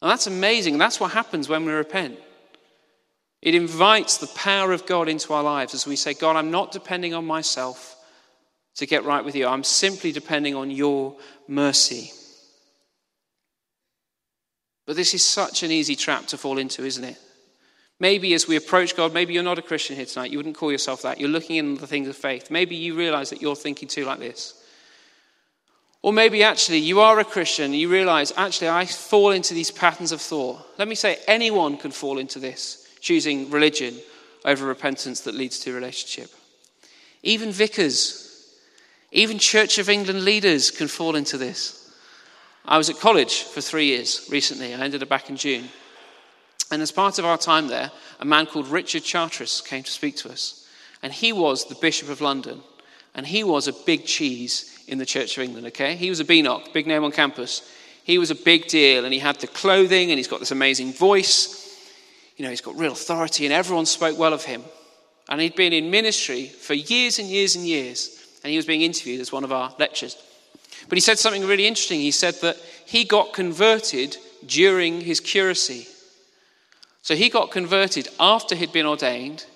And 0.00 0.10
that's 0.10 0.26
amazing. 0.26 0.78
That's 0.78 1.00
what 1.00 1.12
happens 1.12 1.48
when 1.48 1.64
we 1.64 1.72
repent. 1.72 2.18
It 3.42 3.54
invites 3.54 4.16
the 4.16 4.26
power 4.28 4.72
of 4.72 4.86
God 4.86 5.08
into 5.08 5.32
our 5.32 5.42
lives 5.42 5.74
as 5.74 5.86
we 5.86 5.96
say, 5.96 6.14
God, 6.14 6.36
I'm 6.36 6.50
not 6.50 6.72
depending 6.72 7.14
on 7.14 7.26
myself 7.26 7.96
to 8.76 8.86
get 8.86 9.04
right 9.04 9.24
with 9.24 9.34
you. 9.34 9.46
I'm 9.46 9.64
simply 9.64 10.12
depending 10.12 10.54
on 10.54 10.70
your 10.70 11.16
mercy. 11.46 12.12
But 14.86 14.96
this 14.96 15.12
is 15.12 15.24
such 15.24 15.62
an 15.62 15.70
easy 15.70 15.94
trap 15.94 16.26
to 16.28 16.38
fall 16.38 16.58
into, 16.58 16.84
isn't 16.84 17.04
it? 17.04 17.18
Maybe 18.00 18.32
as 18.34 18.46
we 18.46 18.56
approach 18.56 18.96
God, 18.96 19.12
maybe 19.12 19.34
you're 19.34 19.42
not 19.42 19.58
a 19.58 19.62
Christian 19.62 19.96
here 19.96 20.06
tonight. 20.06 20.30
You 20.30 20.38
wouldn't 20.38 20.56
call 20.56 20.70
yourself 20.70 21.02
that. 21.02 21.18
You're 21.18 21.28
looking 21.28 21.56
in 21.56 21.76
the 21.76 21.86
things 21.86 22.08
of 22.08 22.16
faith. 22.16 22.50
Maybe 22.50 22.76
you 22.76 22.96
realize 22.96 23.30
that 23.30 23.42
you're 23.42 23.56
thinking 23.56 23.88
too 23.88 24.04
like 24.04 24.20
this. 24.20 24.54
Or 26.00 26.12
maybe 26.12 26.44
actually 26.44 26.78
you 26.78 27.00
are 27.00 27.18
a 27.18 27.24
Christian, 27.24 27.66
and 27.66 27.74
you 27.74 27.90
realize, 27.90 28.32
actually, 28.36 28.68
I 28.68 28.86
fall 28.86 29.32
into 29.32 29.52
these 29.52 29.72
patterns 29.72 30.12
of 30.12 30.20
thought. 30.20 30.64
Let 30.78 30.86
me 30.86 30.94
say, 30.94 31.18
anyone 31.26 31.76
can 31.76 31.90
fall 31.90 32.18
into 32.18 32.38
this, 32.38 32.88
choosing 33.00 33.50
religion 33.50 33.94
over 34.44 34.64
repentance 34.64 35.22
that 35.22 35.34
leads 35.34 35.58
to 35.60 35.74
relationship. 35.74 36.30
Even 37.24 37.50
vicars 37.50 38.28
even 39.10 39.38
Church 39.38 39.78
of 39.78 39.88
England 39.88 40.24
leaders 40.24 40.70
can 40.70 40.88
fall 40.88 41.16
into 41.16 41.38
this. 41.38 41.90
I 42.64 42.76
was 42.76 42.90
at 42.90 42.98
college 42.98 43.44
for 43.44 43.60
three 43.60 43.86
years 43.86 44.28
recently. 44.30 44.74
I 44.74 44.78
ended 44.78 45.02
up 45.02 45.08
back 45.08 45.30
in 45.30 45.36
June. 45.36 45.68
And 46.70 46.82
as 46.82 46.92
part 46.92 47.18
of 47.18 47.24
our 47.24 47.38
time 47.38 47.68
there, 47.68 47.90
a 48.20 48.24
man 48.24 48.46
called 48.46 48.68
Richard 48.68 49.04
Chartres 49.04 49.60
came 49.60 49.82
to 49.82 49.90
speak 49.90 50.16
to 50.16 50.30
us. 50.30 50.66
And 51.02 51.12
he 51.12 51.32
was 51.32 51.64
the 51.64 51.74
Bishop 51.76 52.08
of 52.08 52.20
London. 52.20 52.60
And 53.14 53.26
he 53.26 53.44
was 53.44 53.68
a 53.68 53.72
big 53.72 54.04
cheese 54.04 54.78
in 54.86 54.98
the 54.98 55.06
Church 55.06 55.36
of 55.36 55.44
England, 55.44 55.66
okay? 55.68 55.96
He 55.96 56.10
was 56.10 56.20
a 56.20 56.24
BNOC, 56.24 56.72
big 56.72 56.86
name 56.86 57.04
on 57.04 57.12
campus. 57.12 57.62
He 58.04 58.18
was 58.18 58.30
a 58.30 58.34
big 58.34 58.68
deal, 58.68 59.04
and 59.04 59.12
he 59.12 59.20
had 59.20 59.36
the 59.36 59.46
clothing, 59.46 60.10
and 60.10 60.18
he's 60.18 60.28
got 60.28 60.40
this 60.40 60.50
amazing 60.50 60.92
voice. 60.92 61.54
You 62.36 62.44
know, 62.44 62.50
he's 62.50 62.60
got 62.60 62.78
real 62.78 62.92
authority, 62.92 63.44
and 63.44 63.52
everyone 63.52 63.86
spoke 63.86 64.18
well 64.18 64.32
of 64.32 64.44
him. 64.44 64.62
And 65.28 65.40
he'd 65.40 65.56
been 65.56 65.72
in 65.72 65.90
ministry 65.90 66.46
for 66.46 66.74
years 66.74 67.18
and 67.18 67.28
years 67.28 67.54
and 67.54 67.66
years 67.66 68.18
and 68.42 68.50
he 68.50 68.56
was 68.56 68.66
being 68.66 68.82
interviewed 68.82 69.20
as 69.20 69.32
one 69.32 69.44
of 69.44 69.52
our 69.52 69.74
lectures. 69.78 70.16
But 70.88 70.96
he 70.96 71.00
said 71.00 71.18
something 71.18 71.44
really 71.44 71.66
interesting. 71.66 72.00
He 72.00 72.10
said 72.10 72.34
that 72.42 72.56
he 72.86 73.04
got 73.04 73.32
converted 73.32 74.16
during 74.46 75.00
his 75.00 75.20
curacy. 75.20 75.88
So 77.02 77.14
he 77.14 77.28
got 77.28 77.50
converted 77.50 78.08
after 78.18 78.54
he'd 78.54 78.72
been 78.72 78.86
ordained, 78.86 79.46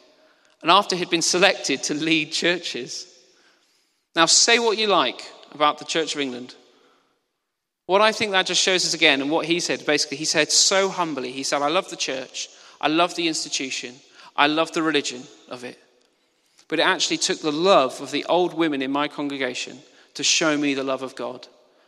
and 0.63 0.71
after 0.71 0.97
he'd 0.97 1.11
been 1.11 1.23
selected 1.23 1.83
to 1.85 1.95
lead 1.95 2.33
churches. 2.33 3.07
Now, 4.15 4.27
say 4.27 4.59
what 4.59 4.79
you 4.79 4.87
like 4.87 5.23
about 5.53 5.79
the 5.79 5.85
Church 5.85 6.15
of 6.15 6.21
England. 6.21 6.55
What 7.87 8.01
I 8.01 8.13
think 8.13 8.33
that 8.33 8.47
just 8.47 8.63
shows 8.63 8.85
us 8.87 8.95
again, 8.95 9.21
and 9.21 9.31
what 9.31 9.47
he 9.47 9.61
said 9.61 9.85
basically, 9.85 10.17
he 10.17 10.25
said 10.25 10.53
so 10.53 10.89
humbly, 10.89 11.33
he 11.33 11.43
said, 11.43 11.63
I 11.63 11.69
love 11.69 11.91
the 11.91 11.97
church, 11.97 12.49
I 12.81 12.89
love 12.89 13.15
the 13.17 13.29
institution, 13.29 13.95
I 14.37 14.47
love 14.47 14.73
the 14.73 14.83
religion 14.83 15.23
of 15.49 15.65
it. 15.65 15.79
But 16.69 16.79
it 16.79 16.87
actually 16.87 17.19
took 17.19 17.41
the 17.41 17.53
love 17.53 18.01
of 18.01 18.13
the 18.13 18.25
old 18.27 18.55
women 18.55 18.83
in 18.83 18.93
my 18.93 19.09
congregation 19.09 19.79
to 20.15 20.23
show 20.23 20.57
me 20.57 20.75
the 20.75 20.85
love 20.85 21.03
of 21.03 21.17
God 21.17 21.47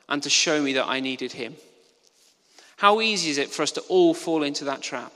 and 0.08 0.22
to 0.22 0.30
show 0.30 0.60
me 0.60 0.74
that 0.74 0.86
I 0.86 1.00
needed 1.00 1.32
him. 1.32 1.56
How 2.76 3.00
easy 3.00 3.30
is 3.30 3.38
it 3.38 3.50
for 3.50 3.62
us 3.62 3.70
to 3.72 3.80
all 3.82 4.12
fall 4.12 4.42
into 4.42 4.64
that 4.64 4.82
trap 4.82 5.12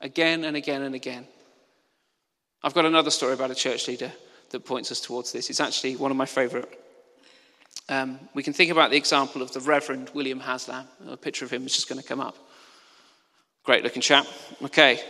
again 0.00 0.44
and 0.44 0.56
again 0.56 0.82
and 0.82 0.94
again? 0.94 1.26
I've 2.62 2.74
got 2.74 2.84
another 2.84 3.10
story 3.10 3.34
about 3.34 3.50
a 3.50 3.54
church 3.54 3.88
leader 3.88 4.12
that 4.50 4.64
points 4.64 4.90
us 4.90 5.00
towards 5.00 5.32
this. 5.32 5.50
It's 5.50 5.60
actually 5.60 5.96
one 5.96 6.10
of 6.10 6.16
my 6.16 6.26
favourite. 6.26 6.68
Um, 7.88 8.18
we 8.34 8.42
can 8.42 8.52
think 8.52 8.70
about 8.70 8.90
the 8.90 8.96
example 8.96 9.42
of 9.42 9.52
the 9.52 9.60
Reverend 9.60 10.10
William 10.14 10.40
Haslam. 10.40 10.86
A 11.08 11.16
picture 11.16 11.44
of 11.44 11.52
him 11.52 11.66
is 11.66 11.74
just 11.74 11.88
going 11.88 12.00
to 12.00 12.06
come 12.06 12.20
up. 12.20 12.36
Great 13.64 13.84
looking 13.84 14.02
chap. 14.02 14.26
Okay, 14.62 15.00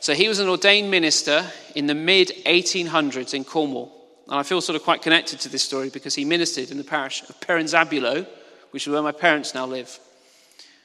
so 0.00 0.14
he 0.14 0.28
was 0.28 0.38
an 0.38 0.48
ordained 0.48 0.90
minister 0.90 1.46
in 1.74 1.86
the 1.86 1.94
mid 1.94 2.28
1800s 2.46 3.34
in 3.34 3.44
Cornwall. 3.44 3.92
And 4.26 4.36
I 4.36 4.42
feel 4.42 4.60
sort 4.60 4.76
of 4.76 4.82
quite 4.82 5.02
connected 5.02 5.40
to 5.40 5.48
this 5.48 5.62
story 5.62 5.90
because 5.90 6.14
he 6.14 6.24
ministered 6.24 6.70
in 6.70 6.78
the 6.78 6.84
parish 6.84 7.22
of 7.28 7.38
Perranzabuloe, 7.40 8.26
which 8.70 8.86
is 8.86 8.92
where 8.92 9.02
my 9.02 9.12
parents 9.12 9.54
now 9.54 9.66
live. 9.66 9.98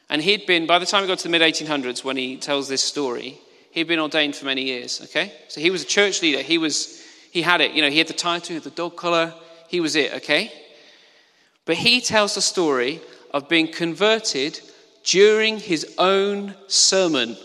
And 0.09 0.21
he'd 0.21 0.45
been, 0.45 0.65
by 0.65 0.79
the 0.79 0.85
time 0.85 1.03
he 1.03 1.07
got 1.07 1.19
to 1.19 1.23
the 1.23 1.29
mid 1.29 1.41
1800s, 1.41 2.03
when 2.03 2.17
he 2.17 2.37
tells 2.37 2.67
this 2.67 2.81
story, 2.81 3.39
he'd 3.71 3.87
been 3.87 3.99
ordained 3.99 4.35
for 4.35 4.45
many 4.45 4.63
years, 4.63 5.01
okay? 5.03 5.33
So 5.47 5.61
he 5.61 5.71
was 5.71 5.83
a 5.83 5.87
church 5.87 6.21
leader. 6.21 6.41
He 6.41 6.57
was, 6.57 7.03
he 7.31 7.41
had 7.41 7.61
it, 7.61 7.71
you 7.71 7.81
know, 7.81 7.89
he 7.89 7.97
had 7.97 8.07
the 8.07 8.13
title, 8.13 8.59
the 8.59 8.69
dog 8.69 8.95
collar, 8.95 9.33
he 9.67 9.79
was 9.79 9.95
it, 9.95 10.13
okay? 10.13 10.51
But 11.65 11.77
he 11.77 12.01
tells 12.01 12.35
the 12.35 12.41
story 12.41 13.01
of 13.31 13.47
being 13.47 13.71
converted 13.71 14.59
during 15.03 15.59
his 15.59 15.95
own 15.97 16.55
sermon. 16.67 17.37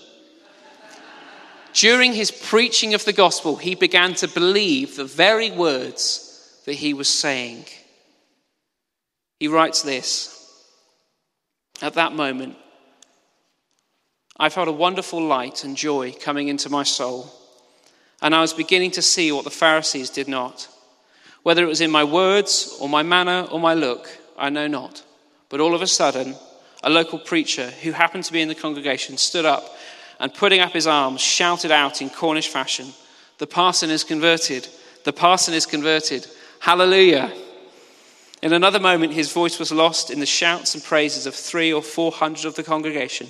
during 1.72 2.12
his 2.12 2.30
preaching 2.30 2.94
of 2.94 3.04
the 3.04 3.12
gospel, 3.12 3.56
he 3.56 3.74
began 3.74 4.14
to 4.14 4.28
believe 4.28 4.96
the 4.96 5.04
very 5.04 5.50
words 5.50 6.62
that 6.64 6.74
he 6.74 6.94
was 6.94 7.08
saying. 7.08 7.64
He 9.40 9.48
writes 9.48 9.82
this 9.82 10.30
At 11.82 11.94
that 11.94 12.14
moment, 12.14 12.56
I 14.37 14.49
felt 14.49 14.68
a 14.68 14.73
wonderful 14.73 15.23
light 15.23 15.62
and 15.62 15.77
joy 15.77 16.12
coming 16.12 16.49
into 16.49 16.68
my 16.68 16.83
soul, 16.83 17.31
and 18.20 18.35
I 18.35 18.40
was 18.40 18.53
beginning 18.53 18.90
to 18.92 19.03
see 19.03 19.31
what 19.31 19.44
the 19.44 19.51
Pharisees 19.51 20.11
did 20.11 20.27
not. 20.27 20.68
Whether 21.44 21.62
it 21.62 21.68
was 21.68 21.81
in 21.81 21.90
my 21.90 22.05
words 22.05 22.77
or 22.81 22.88
my 22.88 23.03
manner 23.03 23.47
or 23.53 23.61
my 23.61 23.75
look, 23.75 24.09
I 24.37 24.51
know 24.51 24.66
not. 24.66 25.05
But 25.51 25.61
all 25.61 25.75
of 25.75 25.83
a 25.83 25.87
sudden, 25.87 26.35
a 26.83 26.90
local 26.90 27.18
preacher 27.18 27.70
who 27.70 27.92
happened 27.92 28.25
to 28.25 28.33
be 28.33 28.40
in 28.40 28.49
the 28.49 28.55
congregation 28.55 29.18
stood 29.18 29.44
up 29.44 29.77
and, 30.18 30.35
putting 30.35 30.61
up 30.61 30.73
his 30.73 30.87
arms, 30.87 31.20
shouted 31.20 31.70
out 31.70 32.03
in 32.03 32.11
Cornish 32.11 32.49
fashion, 32.49 32.88
The 33.38 33.47
parson 33.47 33.90
is 33.90 34.03
converted! 34.03 34.66
The 35.05 35.12
parson 35.12 35.55
is 35.55 35.66
converted! 35.66 36.27
Hallelujah! 36.59 37.33
In 38.42 38.53
another 38.53 38.81
moment, 38.81 39.12
his 39.12 39.33
voice 39.33 39.59
was 39.59 39.70
lost 39.70 40.11
in 40.11 40.18
the 40.18 40.27
shouts 40.27 40.75
and 40.75 40.83
praises 40.83 41.27
of 41.27 41.35
three 41.35 41.73
or 41.73 41.83
four 41.83 42.11
hundred 42.11 42.47
of 42.47 42.57
the 42.57 42.62
congregation. 42.62 43.29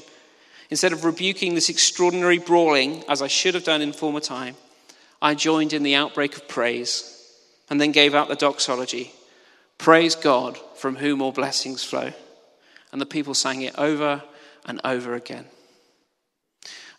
Instead 0.71 0.93
of 0.93 1.05
rebuking 1.05 1.55
this 1.55 1.69
extraordinary 1.69 2.39
brawling, 2.39 3.05
as 3.09 3.23
I 3.23 3.29
should 3.29 3.55
have 3.55 3.65
done 3.65 3.83
in 3.83 3.93
former 3.93 4.21
time, 4.21 4.57
I 5.21 5.35
joined 5.35 5.73
in 5.73 5.83
the 5.83 5.95
outbreak 5.95 6.37
of 6.37 6.49
praise 6.49 7.11
and 7.71 7.81
then 7.81 7.93
gave 7.93 8.15
out 8.15 8.29
the 8.29 8.37
doxology 8.37 9.13
Praise 9.79 10.15
God, 10.15 10.59
from 10.77 10.97
whom 10.97 11.21
all 11.21 11.33
blessings 11.33 11.83
flow. 11.83 12.13
And 12.93 13.01
the 13.01 13.07
people 13.07 13.35
sang 13.35 13.63
it 13.63 13.75
over 13.77 14.23
and 14.67 14.81
over 14.85 15.15
again. 15.15 15.47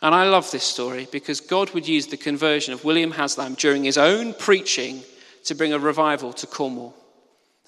And 0.02 0.14
I 0.14 0.28
love 0.28 0.52
this 0.52 0.64
story 0.64 1.08
because 1.12 1.40
God 1.40 1.72
would 1.72 1.88
use 1.88 2.08
the 2.08 2.18
conversion 2.18 2.74
of 2.74 2.84
William 2.84 3.12
Haslam 3.12 3.56
during 3.56 3.86
his 3.86 3.98
own 3.98 4.34
preaching 4.34 5.04
to 5.46 5.56
bring 5.56 5.74
a 5.74 5.80
revival 5.80 6.34
to 6.34 6.48
Cornwall. 6.48 6.94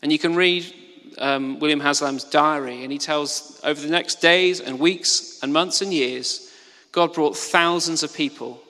And 0.03 0.12
you 0.12 0.19
can 0.19 0.36
read 0.36 0.71
um, 1.19 1.60
William 1.60 1.80
Haslam's 1.80 2.23
diary, 2.23 2.84
and 2.84 2.91
he 2.91 2.97
tells 2.97 3.60
over 3.63 3.80
the 3.80 3.89
next 3.89 4.21
days 4.21 4.60
and 4.60 4.80
weeks 4.80 5.39
and 5.41 5.51
months 5.53 5.82
and 5.82 5.93
years, 5.93 6.51
God 6.91 7.13
brought 7.13 7.38
thousands 7.38 8.03
of 8.03 8.13
people 8.13 8.62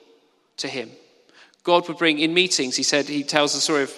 to 0.58 0.68
him. 0.68 0.90
God 1.64 1.86
would 1.88 1.98
bring 1.98 2.18
in 2.18 2.34
meetings, 2.34 2.76
he 2.76 2.82
said, 2.82 3.06
he 3.06 3.22
tells 3.22 3.54
the 3.54 3.60
story 3.60 3.82
of 3.82 3.94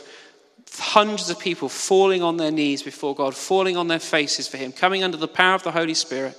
hundreds 0.78 1.30
of 1.30 1.38
people 1.38 1.68
falling 1.68 2.22
on 2.22 2.36
their 2.36 2.50
knees 2.50 2.82
before 2.82 3.14
God, 3.14 3.34
falling 3.34 3.76
on 3.76 3.88
their 3.88 3.98
faces 3.98 4.48
for 4.48 4.56
him, 4.56 4.72
coming 4.72 5.02
under 5.02 5.16
the 5.16 5.28
power 5.28 5.54
of 5.54 5.62
the 5.62 5.72
Holy 5.72 5.94
Spirit, 5.94 6.36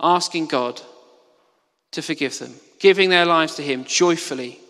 asking 0.00 0.46
God 0.46 0.80
to 1.92 2.02
forgive 2.02 2.38
them, 2.38 2.54
giving 2.78 3.10
their 3.10 3.24
lives 3.24 3.54
to 3.56 3.62
him 3.62 3.84
joyfully, 3.84 4.60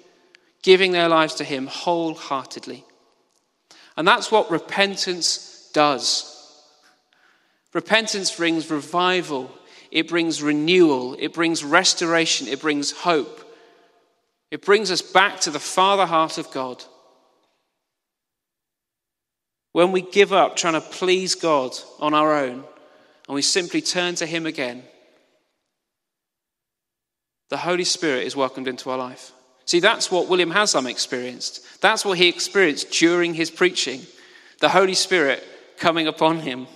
giving 0.63 0.93
their 0.93 1.09
lives 1.09 1.35
to 1.35 1.45
him 1.45 1.67
wholeheartedly. 1.67 2.85
And 3.97 4.07
that's 4.07 4.31
what 4.31 4.51
repentance 4.51 5.71
does. 5.73 6.36
Repentance 7.77 8.35
brings 8.35 8.71
revival, 8.71 9.51
it 9.91 10.09
brings 10.09 10.43
renewal, 10.43 11.15
it 11.19 11.35
brings 11.35 11.63
restoration, 11.63 12.49
it 12.49 12.63
brings 12.63 12.91
hope. 12.91 13.43
It 14.51 14.65
brings 14.65 14.91
us 14.91 15.03
back 15.03 15.41
to 15.41 15.51
the 15.51 15.59
Father 15.59 16.07
heart 16.07 16.39
of 16.39 16.51
God. 16.53 16.83
When 19.73 19.93
we 19.93 20.01
give 20.01 20.33
up 20.33 20.57
trying 20.57 20.73
to 20.73 20.81
please 20.81 21.35
God 21.35 21.77
on 22.01 22.15
our 22.15 22.37
own 22.37 22.65
and 23.29 23.35
we 23.35 23.43
simply 23.43 23.83
turn 23.83 24.15
to 24.15 24.25
Him 24.25 24.47
again, 24.47 24.83
the 27.51 27.59
Holy 27.59 27.85
Spirit 27.85 28.27
is 28.27 28.35
welcomed 28.35 28.69
into 28.69 28.89
our 28.89 28.97
life. 28.97 29.33
See, 29.67 29.81
that's 29.81 30.11
what 30.11 30.31
William 30.31 30.51
Haslam 30.51 30.87
experienced. 30.87 31.83
That's 31.83 32.07
what 32.07 32.17
he 32.17 32.27
experienced 32.27 32.91
during 32.91 33.35
his 33.35 33.51
preaching 33.51 34.01
the 34.61 34.71
Holy 34.71 34.95
Spirit 34.95 35.45
coming 35.77 36.07
upon 36.07 36.41
him. 36.41 36.69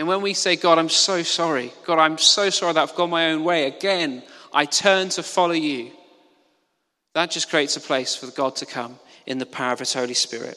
And 0.00 0.08
when 0.08 0.22
we 0.22 0.32
say, 0.32 0.56
God, 0.56 0.78
I'm 0.78 0.88
so 0.88 1.22
sorry, 1.22 1.74
God, 1.84 1.98
I'm 1.98 2.16
so 2.16 2.48
sorry 2.48 2.72
that 2.72 2.80
I've 2.80 2.94
gone 2.94 3.10
my 3.10 3.32
own 3.32 3.44
way, 3.44 3.66
again, 3.66 4.22
I 4.50 4.64
turn 4.64 5.10
to 5.10 5.22
follow 5.22 5.52
you, 5.52 5.90
that 7.12 7.30
just 7.30 7.50
creates 7.50 7.76
a 7.76 7.82
place 7.82 8.16
for 8.16 8.28
God 8.28 8.56
to 8.56 8.64
come 8.64 8.98
in 9.26 9.36
the 9.36 9.44
power 9.44 9.74
of 9.74 9.78
His 9.78 9.92
Holy 9.92 10.14
Spirit. 10.14 10.56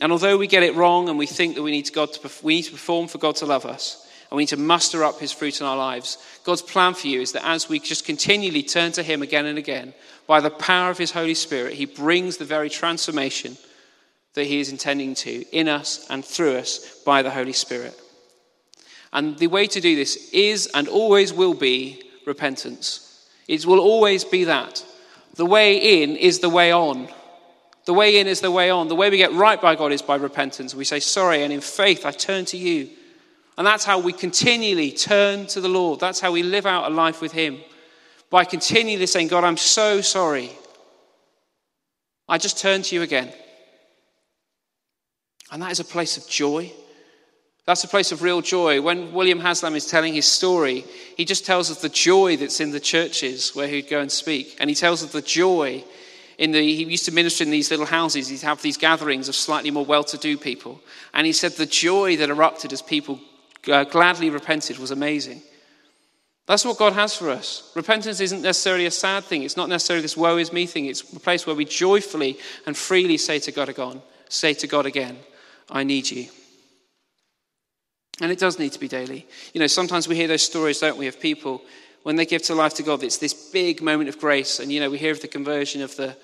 And 0.00 0.10
although 0.10 0.38
we 0.38 0.46
get 0.46 0.62
it 0.62 0.74
wrong 0.74 1.10
and 1.10 1.18
we 1.18 1.26
think 1.26 1.56
that 1.56 1.62
we 1.62 1.70
need, 1.70 1.92
God 1.92 2.14
to, 2.14 2.30
we 2.42 2.54
need 2.54 2.62
to 2.62 2.70
perform 2.70 3.08
for 3.08 3.18
God 3.18 3.36
to 3.36 3.44
love 3.44 3.66
us, 3.66 4.08
and 4.30 4.36
we 4.38 4.44
need 4.44 4.48
to 4.48 4.56
muster 4.56 5.04
up 5.04 5.20
His 5.20 5.30
fruit 5.30 5.60
in 5.60 5.66
our 5.66 5.76
lives, 5.76 6.16
God's 6.44 6.62
plan 6.62 6.94
for 6.94 7.08
you 7.08 7.20
is 7.20 7.32
that 7.32 7.46
as 7.46 7.68
we 7.68 7.78
just 7.78 8.06
continually 8.06 8.62
turn 8.62 8.92
to 8.92 9.02
Him 9.02 9.20
again 9.20 9.44
and 9.44 9.58
again, 9.58 9.92
by 10.26 10.40
the 10.40 10.48
power 10.48 10.88
of 10.88 10.96
His 10.96 11.10
Holy 11.10 11.34
Spirit, 11.34 11.74
He 11.74 11.84
brings 11.84 12.38
the 12.38 12.46
very 12.46 12.70
transformation 12.70 13.58
that 14.38 14.46
He 14.46 14.60
is 14.60 14.70
intending 14.70 15.14
to 15.16 15.44
in 15.52 15.68
us 15.68 16.06
and 16.08 16.24
through 16.24 16.56
us 16.56 17.00
by 17.04 17.22
the 17.22 17.30
Holy 17.30 17.52
Spirit. 17.52 17.98
And 19.12 19.38
the 19.38 19.46
way 19.46 19.66
to 19.66 19.80
do 19.80 19.96
this 19.96 20.30
is 20.32 20.68
and 20.74 20.88
always 20.88 21.32
will 21.32 21.54
be 21.54 22.02
repentance. 22.26 23.28
It 23.46 23.66
will 23.66 23.80
always 23.80 24.24
be 24.24 24.44
that. 24.44 24.84
The 25.34 25.46
way 25.46 26.02
in 26.02 26.16
is 26.16 26.40
the 26.40 26.48
way 26.48 26.72
on. 26.72 27.08
The 27.86 27.94
way 27.94 28.18
in 28.18 28.26
is 28.26 28.40
the 28.40 28.50
way 28.50 28.70
on. 28.70 28.88
The 28.88 28.94
way 28.94 29.08
we 29.08 29.16
get 29.16 29.32
right 29.32 29.60
by 29.60 29.74
God 29.74 29.92
is 29.92 30.02
by 30.02 30.16
repentance. 30.16 30.74
We 30.74 30.84
say, 30.84 31.00
Sorry, 31.00 31.42
and 31.42 31.52
in 31.52 31.60
faith 31.60 32.04
I 32.04 32.10
turn 32.10 32.44
to 32.46 32.56
you. 32.56 32.90
And 33.56 33.66
that's 33.66 33.84
how 33.84 33.98
we 33.98 34.12
continually 34.12 34.92
turn 34.92 35.46
to 35.48 35.60
the 35.60 35.68
Lord. 35.68 35.98
That's 35.98 36.20
how 36.20 36.30
we 36.30 36.42
live 36.42 36.66
out 36.66 36.90
a 36.90 36.94
life 36.94 37.20
with 37.20 37.32
Him. 37.32 37.58
By 38.30 38.44
continually 38.44 39.06
saying, 39.06 39.28
God, 39.28 39.42
I'm 39.42 39.56
so 39.56 40.00
sorry. 40.00 40.52
I 42.28 42.36
just 42.36 42.58
turn 42.58 42.82
to 42.82 42.94
you 42.94 43.02
again. 43.02 43.32
And 45.50 45.62
that 45.62 45.72
is 45.72 45.80
a 45.80 45.84
place 45.84 46.16
of 46.16 46.28
joy. 46.28 46.72
That's 47.64 47.84
a 47.84 47.88
place 47.88 48.12
of 48.12 48.22
real 48.22 48.40
joy. 48.40 48.80
When 48.80 49.12
William 49.12 49.40
Haslam 49.40 49.74
is 49.74 49.86
telling 49.86 50.14
his 50.14 50.24
story, 50.24 50.84
he 51.16 51.24
just 51.24 51.44
tells 51.44 51.70
us 51.70 51.82
the 51.82 51.90
joy 51.90 52.36
that's 52.36 52.60
in 52.60 52.70
the 52.70 52.80
churches 52.80 53.54
where 53.54 53.68
he'd 53.68 53.90
go 53.90 54.00
and 54.00 54.10
speak. 54.10 54.56
And 54.58 54.70
he 54.70 54.74
tells 54.74 55.02
us 55.02 55.12
the 55.12 55.20
joy 55.20 55.84
in 56.38 56.52
the, 56.52 56.60
he 56.60 56.84
used 56.84 57.04
to 57.06 57.12
minister 57.12 57.44
in 57.44 57.50
these 57.50 57.70
little 57.70 57.84
houses. 57.84 58.28
He'd 58.28 58.40
have 58.40 58.62
these 58.62 58.78
gatherings 58.78 59.28
of 59.28 59.34
slightly 59.34 59.70
more 59.70 59.84
well 59.84 60.04
to 60.04 60.16
do 60.16 60.38
people. 60.38 60.80
And 61.12 61.26
he 61.26 61.32
said 61.32 61.52
the 61.52 61.66
joy 61.66 62.16
that 62.16 62.30
erupted 62.30 62.72
as 62.72 62.80
people 62.80 63.20
uh, 63.70 63.84
gladly 63.84 64.30
repented 64.30 64.78
was 64.78 64.90
amazing. 64.90 65.42
That's 66.46 66.64
what 66.64 66.78
God 66.78 66.94
has 66.94 67.14
for 67.14 67.28
us. 67.28 67.70
Repentance 67.74 68.20
isn't 68.20 68.40
necessarily 68.40 68.86
a 68.86 68.90
sad 68.90 69.24
thing. 69.24 69.42
It's 69.42 69.58
not 69.58 69.68
necessarily 69.68 70.00
this 70.00 70.16
woe 70.16 70.38
is 70.38 70.50
me 70.50 70.64
thing. 70.64 70.86
It's 70.86 71.02
a 71.12 71.20
place 71.20 71.46
where 71.46 71.56
we 71.56 71.66
joyfully 71.66 72.38
and 72.64 72.74
freely 72.74 73.18
say 73.18 73.38
to 73.40 73.52
God 73.52 73.68
again, 73.68 74.00
say 74.30 74.54
to 74.54 74.66
God 74.66 74.86
again, 74.86 75.18
I 75.70 75.84
need 75.84 76.10
you. 76.10 76.28
And 78.20 78.32
it 78.32 78.38
does 78.38 78.58
need 78.58 78.72
to 78.72 78.80
be 78.80 78.88
daily. 78.88 79.26
You 79.54 79.60
know, 79.60 79.66
sometimes 79.66 80.08
we 80.08 80.16
hear 80.16 80.26
those 80.28 80.42
stories, 80.42 80.80
don't 80.80 80.98
we, 80.98 81.06
of 81.06 81.20
people 81.20 81.62
when 82.02 82.16
they 82.16 82.24
give 82.24 82.42
to 82.42 82.54
life 82.54 82.74
to 82.74 82.82
God, 82.82 83.02
it's 83.02 83.18
this 83.18 83.34
big 83.34 83.82
moment 83.82 84.08
of 84.08 84.18
grace. 84.18 84.60
And, 84.60 84.72
you 84.72 84.80
know, 84.80 84.90
we 84.90 84.98
hear 84.98 85.12
of 85.12 85.20
the 85.20 85.28
conversion 85.28 85.82
of 85.82 85.94
the, 85.96 86.16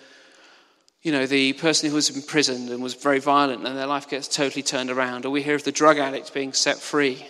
you 1.02 1.12
know, 1.12 1.26
the 1.26 1.52
person 1.52 1.90
who 1.90 1.96
was 1.96 2.08
imprisoned 2.08 2.70
and 2.70 2.82
was 2.82 2.94
very 2.94 3.18
violent 3.18 3.66
and 3.66 3.76
their 3.76 3.86
life 3.86 4.08
gets 4.08 4.28
totally 4.28 4.62
turned 4.62 4.90
around. 4.90 5.26
Or 5.26 5.30
we 5.30 5.42
hear 5.42 5.56
of 5.56 5.64
the 5.64 5.72
drug 5.72 5.98
addict 5.98 6.32
being 6.32 6.52
set 6.52 6.78
free. 6.78 7.26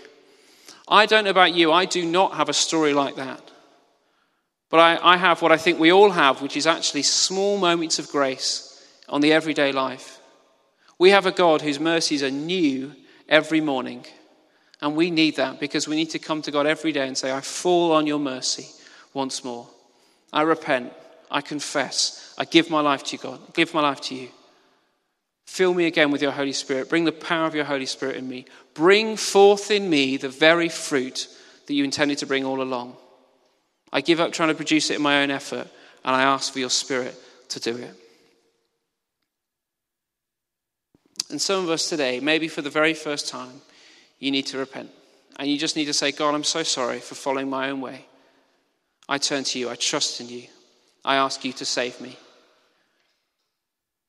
I 0.87 1.07
don't 1.07 1.25
know 1.25 1.31
about 1.31 1.55
you, 1.55 1.73
I 1.73 1.85
do 1.87 2.05
not 2.05 2.35
have 2.35 2.49
a 2.49 2.53
story 2.53 2.93
like 2.93 3.17
that. 3.17 3.43
But 4.71 4.79
I, 4.79 5.15
I 5.15 5.17
have 5.17 5.43
what 5.43 5.51
I 5.51 5.57
think 5.57 5.79
we 5.79 5.93
all 5.93 6.11
have, 6.11 6.43
which 6.43 6.57
is 6.57 6.67
actually 6.67 7.03
small 7.03 7.59
moments 7.59 7.99
of 7.99 8.09
grace 8.09 8.71
on 9.09 9.21
the 9.21 9.33
everyday 9.33 9.73
life. 9.73 10.21
We 10.99 11.11
have 11.11 11.27
a 11.27 11.33
God 11.33 11.63
whose 11.63 11.81
mercies 11.81 12.23
are 12.23 12.31
new 12.31 12.93
every 13.29 13.61
morning. 13.61 14.05
And 14.81 14.97
we 14.97 15.11
need 15.11 15.37
that 15.37 15.61
because 15.61 15.89
we 15.89 15.97
need 15.97 16.11
to 16.11 16.19
come 16.19 16.43
to 16.43 16.51
God 16.51 16.67
every 16.67 16.93
day 16.93 17.07
and 17.07 17.17
say, 17.17 17.33
I 17.33 17.41
fall 17.41 17.93
on 17.93 18.07
your 18.07 18.19
mercy 18.19 18.69
once 19.13 19.45
more. 19.45 19.67
I 20.33 20.43
repent. 20.43 20.93
I 21.31 21.41
confess. 21.41 22.35
I 22.37 22.45
give 22.45 22.71
my 22.71 22.81
life 22.81 23.03
to 23.05 23.17
you, 23.17 23.23
God. 23.23 23.41
I 23.49 23.51
give 23.53 23.73
my 23.73 23.81
life 23.81 24.01
to 24.03 24.15
you. 24.15 24.29
Fill 25.47 25.75
me 25.75 25.87
again 25.87 26.11
with 26.11 26.23
your 26.23 26.33
Holy 26.33 26.53
Spirit. 26.53 26.89
Bring 26.89 27.05
the 27.05 27.13
power 27.13 27.47
of 27.47 27.55
your 27.55 27.65
Holy 27.65 27.87
Spirit 27.87 28.17
in 28.17 28.29
me. 28.29 28.45
Bring 28.75 29.17
forth 29.17 29.71
in 29.71 29.89
me 29.89 30.17
the 30.17 30.29
very 30.29 30.69
fruit 30.69 31.29
that 31.67 31.75
you 31.75 31.85
intended 31.85 32.19
to 32.19 32.27
bring 32.27 32.45
all 32.45 32.61
along. 32.61 32.97
I 33.93 34.01
give 34.01 34.21
up 34.21 34.33
trying 34.33 34.49
to 34.49 34.55
produce 34.55 34.91
it 34.91 34.97
in 34.97 35.03
my 35.03 35.23
own 35.23 35.31
effort, 35.31 35.69
and 36.05 36.17
I 36.17 36.23
ask 36.23 36.53
for 36.53 36.59
your 36.59 36.71
Spirit 36.71 37.15
to 37.51 37.61
do 37.61 37.77
it. 37.77 37.95
And 41.31 41.41
some 41.41 41.65
of 41.65 41.71
us 41.71 41.89
today, 41.89 42.21
maybe 42.21 42.49
for 42.49 42.63
the 42.63 42.71
very 42.71 42.95
first 42.95 43.29
time, 43.29 43.63
you 44.19 44.31
need 44.31 44.47
to 44.47 44.59
repent. 44.59 44.91
And 45.39 45.49
you 45.49 45.59
just 45.59 45.77
need 45.77 45.87
to 45.87 45.93
say, 45.93 46.13
God, 46.13 46.35
I'm 46.35 46.45
so 46.45 46.63
sorry 46.63 47.01
for 47.01 47.15
following 47.15 47.51
my 47.51 47.71
own 47.71 47.81
way. 47.81 48.07
I 49.09 49.19
turn 49.19 49.45
to 49.45 49.59
you. 49.59 49.69
I 49.69 49.75
trust 49.75 50.21
in 50.21 50.29
you. 50.29 50.45
I 51.05 51.17
ask 51.17 51.45
you 51.45 51.53
to 51.55 51.65
save 51.65 52.01
me. 52.01 52.17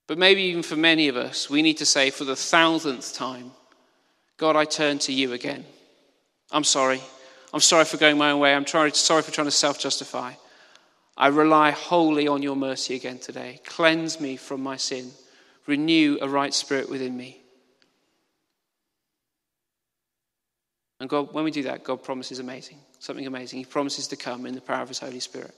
But 0.08 0.18
maybe 0.18 0.44
even 0.44 0.62
for 0.62 0.76
many 0.76 1.08
of 1.08 1.18
us, 1.18 1.50
we 1.50 1.62
need 1.62 1.78
to 1.78 1.86
say 1.86 2.12
for 2.12 2.26
the 2.26 2.36
thousandth 2.36 3.14
time, 3.16 3.52
God, 4.38 4.56
I 4.56 4.66
turn 4.66 5.00
to 5.00 5.14
you 5.14 5.34
again. 5.34 5.66
I'm 6.52 6.64
sorry. 6.64 7.02
I'm 7.54 7.62
sorry 7.62 7.86
for 7.86 7.98
going 7.98 8.18
my 8.18 8.32
own 8.32 8.40
way. 8.40 8.54
I'm 8.54 8.68
sorry 8.68 8.92
for 8.92 9.32
trying 9.32 9.48
to 9.48 9.52
self 9.52 9.80
justify. 9.80 10.34
I 11.18 11.28
rely 11.28 11.72
wholly 11.72 12.28
on 12.28 12.44
your 12.44 12.56
mercy 12.56 12.96
again 12.96 13.18
today. 13.18 13.62
Cleanse 13.66 14.20
me 14.20 14.36
from 14.36 14.62
my 14.62 14.76
sin. 14.76 15.12
Renew 15.68 16.18
a 16.22 16.30
right 16.30 16.54
spirit 16.54 16.90
within 16.90 17.16
me. 17.16 17.42
And 21.00 21.10
God, 21.10 21.34
when 21.34 21.44
we 21.44 21.52
do 21.52 21.64
that, 21.64 21.84
God 21.84 22.04
promises 22.04 22.40
amazing, 22.40 22.78
something 23.00 23.28
amazing. 23.28 23.60
He 23.60 23.66
promises 23.66 24.08
to 24.08 24.16
come 24.16 24.46
in 24.46 24.56
the 24.56 24.62
power 24.62 24.82
of 24.82 24.88
His 24.88 25.00
Holy 25.00 25.20
Spirit. 25.20 25.54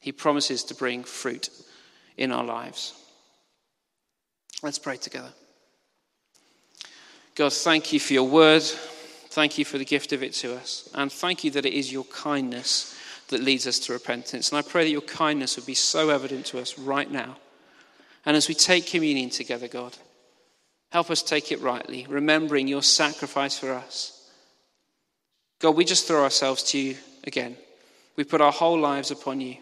He 0.00 0.12
promises 0.12 0.64
to 0.64 0.74
bring 0.74 1.04
fruit 1.04 1.50
in 2.16 2.32
our 2.32 2.44
lives. 2.44 2.94
Let's 4.62 4.78
pray 4.78 4.96
together. 4.96 5.32
God, 7.34 7.52
thank 7.52 7.92
you 7.92 8.00
for 8.00 8.14
your 8.14 8.28
word. 8.28 8.62
Thank 8.62 9.58
you 9.58 9.64
for 9.64 9.78
the 9.78 9.84
gift 9.84 10.12
of 10.12 10.22
it 10.22 10.32
to 10.34 10.56
us. 10.56 10.88
And 10.94 11.12
thank 11.12 11.44
you 11.44 11.50
that 11.52 11.66
it 11.66 11.74
is 11.74 11.92
your 11.92 12.04
kindness 12.04 12.96
that 13.28 13.42
leads 13.42 13.66
us 13.66 13.78
to 13.80 13.92
repentance. 13.92 14.50
And 14.50 14.58
I 14.58 14.62
pray 14.62 14.84
that 14.84 14.90
your 14.90 15.02
kindness 15.02 15.56
would 15.56 15.66
be 15.66 15.74
so 15.74 16.10
evident 16.10 16.46
to 16.46 16.58
us 16.58 16.78
right 16.78 17.08
now. 17.08 17.36
And 18.28 18.36
as 18.36 18.46
we 18.46 18.52
take 18.52 18.86
communion 18.86 19.30
together, 19.30 19.68
God, 19.68 19.96
help 20.92 21.10
us 21.10 21.22
take 21.22 21.50
it 21.50 21.62
rightly, 21.62 22.04
remembering 22.10 22.68
your 22.68 22.82
sacrifice 22.82 23.58
for 23.58 23.72
us 23.72 24.30
God, 25.60 25.76
we 25.76 25.86
just 25.86 26.06
throw 26.06 26.22
ourselves 26.22 26.62
to 26.64 26.78
you 26.78 26.96
again. 27.24 27.56
We 28.16 28.24
put 28.24 28.42
our 28.42 28.52
whole 28.52 28.78
lives 28.78 29.10
upon 29.10 29.40
you 29.40 29.56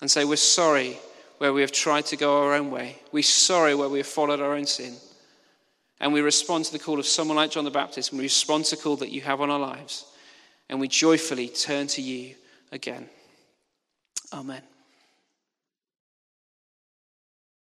and 0.00 0.08
say, 0.08 0.24
We're 0.24 0.36
sorry 0.36 0.98
where 1.38 1.52
we 1.52 1.60
have 1.60 1.72
tried 1.72 2.06
to 2.06 2.16
go 2.16 2.42
our 2.42 2.54
own 2.54 2.70
way. 2.70 2.96
We're 3.10 3.24
sorry 3.24 3.74
where 3.74 3.88
we 3.88 3.98
have 3.98 4.06
followed 4.06 4.40
our 4.40 4.54
own 4.54 4.66
sin. 4.66 4.94
And 6.00 6.12
we 6.12 6.20
respond 6.20 6.64
to 6.66 6.72
the 6.72 6.78
call 6.78 7.00
of 7.00 7.06
someone 7.06 7.36
like 7.36 7.50
John 7.50 7.64
the 7.64 7.72
Baptist, 7.72 8.12
and 8.12 8.18
we 8.18 8.24
respond 8.24 8.66
to 8.66 8.76
the 8.76 8.82
call 8.82 8.96
that 8.96 9.10
you 9.10 9.20
have 9.22 9.40
on 9.40 9.50
our 9.50 9.58
lives. 9.58 10.04
And 10.68 10.78
we 10.78 10.86
joyfully 10.86 11.48
turn 11.48 11.88
to 11.88 12.00
you 12.00 12.36
again. 12.70 13.08
Amen. 14.32 14.62